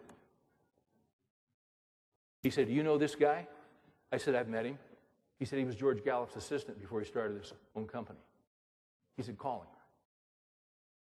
[2.43, 3.47] He said, Do you know this guy?
[4.13, 4.79] I said, I've met him.
[5.39, 8.21] He said he was George Gallup's assistant before he started his own company.
[9.17, 9.82] He said, Call him.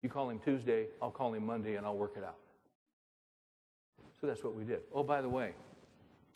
[0.02, 2.36] You call him Tuesday, I'll call him Monday, and I'll work it out.
[4.20, 4.81] So that's what we did.
[4.94, 5.52] Oh, by the way,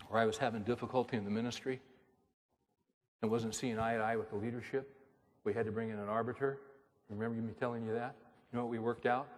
[0.09, 1.81] where I was having difficulty in the ministry
[3.23, 4.91] and wasn't seeing eye to eye with the leadership,
[5.45, 6.59] we had to bring in an arbiter.
[7.09, 8.15] Remember me telling you that?
[8.53, 9.29] You know what we worked out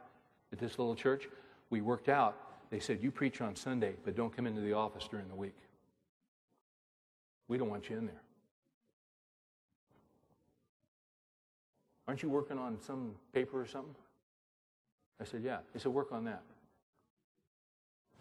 [0.52, 1.28] at this little church?
[1.70, 2.36] We worked out,
[2.70, 5.56] they said, You preach on Sunday, but don't come into the office during the week.
[7.48, 8.22] We don't want you in there.
[12.08, 13.94] Aren't you working on some paper or something?
[15.22, 15.58] I said, Yeah.
[15.72, 16.42] He said, Work on that.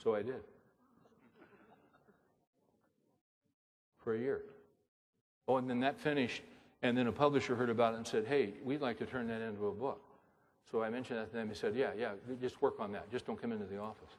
[0.04, 0.42] So I did.
[4.04, 4.42] For a year.
[5.48, 6.44] Oh, and then that finished,
[6.82, 9.42] and then a publisher heard about it and said, Hey, we'd like to turn that
[9.42, 10.02] into a book.
[10.72, 11.50] So I mentioned that to them.
[11.50, 13.12] He said, Yeah, yeah, just work on that.
[13.12, 14.10] Just don't come into the office.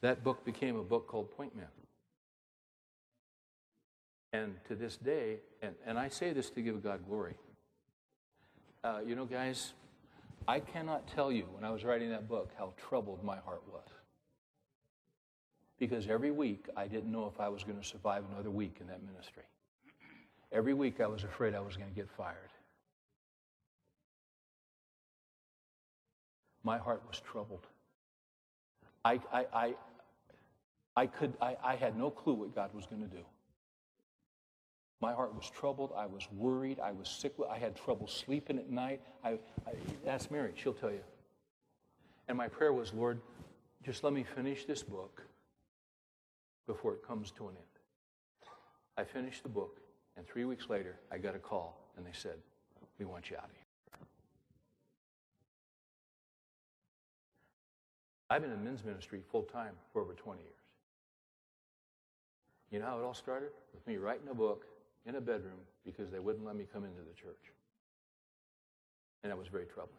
[0.00, 1.66] That book became a book called Point Man.
[4.32, 7.34] And to this day, and, and I say this to give God glory.
[8.82, 9.74] Uh, you know, guys,
[10.48, 13.86] I cannot tell you when I was writing that book how troubled my heart was.
[15.78, 18.86] Because every week I didn't know if I was going to survive another week in
[18.86, 19.42] that ministry.
[20.50, 22.36] Every week I was afraid I was going to get fired.
[26.64, 27.66] My heart was troubled.
[29.04, 29.74] I, I, I,
[30.96, 33.24] I, could, I, I had no clue what God was going to do.
[35.02, 35.92] My heart was troubled.
[35.96, 36.78] I was worried.
[36.78, 37.34] I was sick.
[37.50, 39.00] I had trouble sleeping at night.
[39.24, 41.02] I, I Mary, she'll tell you.
[42.28, 43.20] And my prayer was, Lord,
[43.82, 45.26] just let me finish this book
[46.68, 47.66] before it comes to an end.
[48.96, 49.80] I finished the book,
[50.16, 52.36] and three weeks later, I got a call, and they said,
[53.00, 54.06] We want you out of here.
[58.30, 60.52] I've been in men's ministry full time for over 20 years.
[62.70, 63.50] You know how it all started?
[63.74, 64.66] With me writing a book
[65.06, 67.52] in a bedroom because they wouldn't let me come into the church.
[69.22, 69.96] And that was very troubling.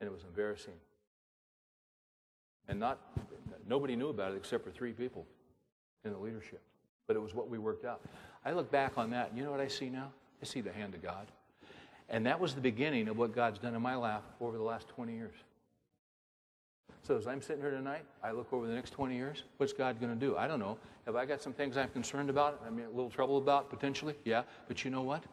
[0.00, 0.74] And it was embarrassing.
[2.68, 2.98] And not
[3.68, 5.26] nobody knew about it except for three people
[6.04, 6.60] in the leadership.
[7.06, 8.00] But it was what we worked out.
[8.44, 10.12] I look back on that, and you know what I see now?
[10.40, 11.26] I see the hand of God.
[12.08, 14.88] And that was the beginning of what God's done in my life over the last
[14.88, 15.34] 20 years.
[17.06, 20.00] So as I'm sitting here tonight, I look over the next 20 years, what's God
[20.00, 20.36] going to do?
[20.36, 20.78] I don't know.
[21.04, 22.62] Have I got some things I'm concerned about?
[22.64, 24.14] I mean, a little trouble about potentially?
[24.24, 24.42] Yeah.
[24.68, 25.24] But you know what?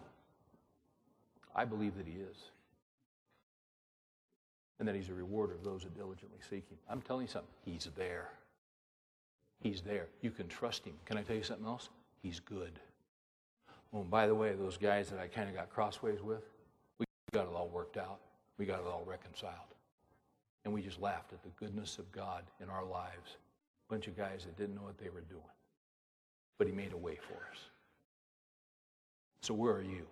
[1.56, 2.38] I believe that He is.
[4.80, 6.78] And that He's a rewarder of those that diligently seek Him.
[6.90, 7.52] I'm telling you something.
[7.64, 8.30] He's there.
[9.62, 10.08] He's there.
[10.22, 10.94] You can trust Him.
[11.06, 11.90] Can I tell you something else?
[12.24, 12.80] He's good.
[13.94, 16.44] Oh, and by the way, those guys that I kind of got crossways with,
[16.98, 18.20] we got it all worked out.
[18.58, 19.54] We got it all reconciled.
[20.65, 23.38] And we just laughed at the goodness of God in our lives.
[23.90, 25.41] A bunch of guys that didn't know what they were doing.
[26.57, 27.60] But He made a way for us.
[29.41, 30.06] So where are you?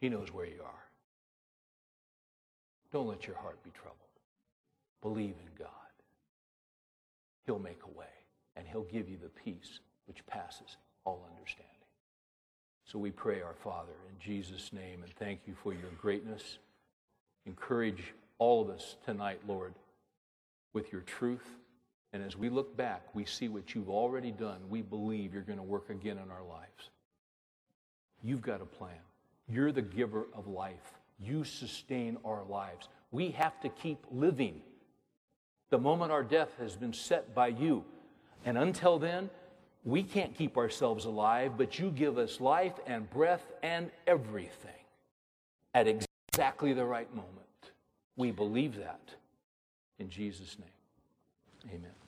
[0.00, 0.84] He knows where you are.
[2.92, 3.98] Don't let your heart be troubled.
[5.02, 5.68] Believe in God.
[7.44, 8.06] He'll make a way,
[8.56, 11.70] and He'll give you the peace which passes all understanding.
[12.84, 16.58] So we pray, our Father, in Jesus' name, and thank you for your greatness.
[17.44, 19.74] Encourage all of us tonight, Lord,
[20.72, 21.46] with your truth.
[22.12, 24.60] And as we look back, we see what you've already done.
[24.68, 26.90] We believe you're going to work again in our lives.
[28.22, 28.98] You've got a plan.
[29.48, 30.94] You're the giver of life.
[31.18, 32.88] You sustain our lives.
[33.10, 34.60] We have to keep living.
[35.70, 37.84] The moment our death has been set by you.
[38.44, 39.30] And until then,
[39.84, 44.70] we can't keep ourselves alive, but you give us life and breath and everything
[45.74, 47.45] at exactly the right moment.
[48.16, 49.00] We believe that
[49.98, 51.74] in Jesus' name.
[51.74, 52.05] Amen.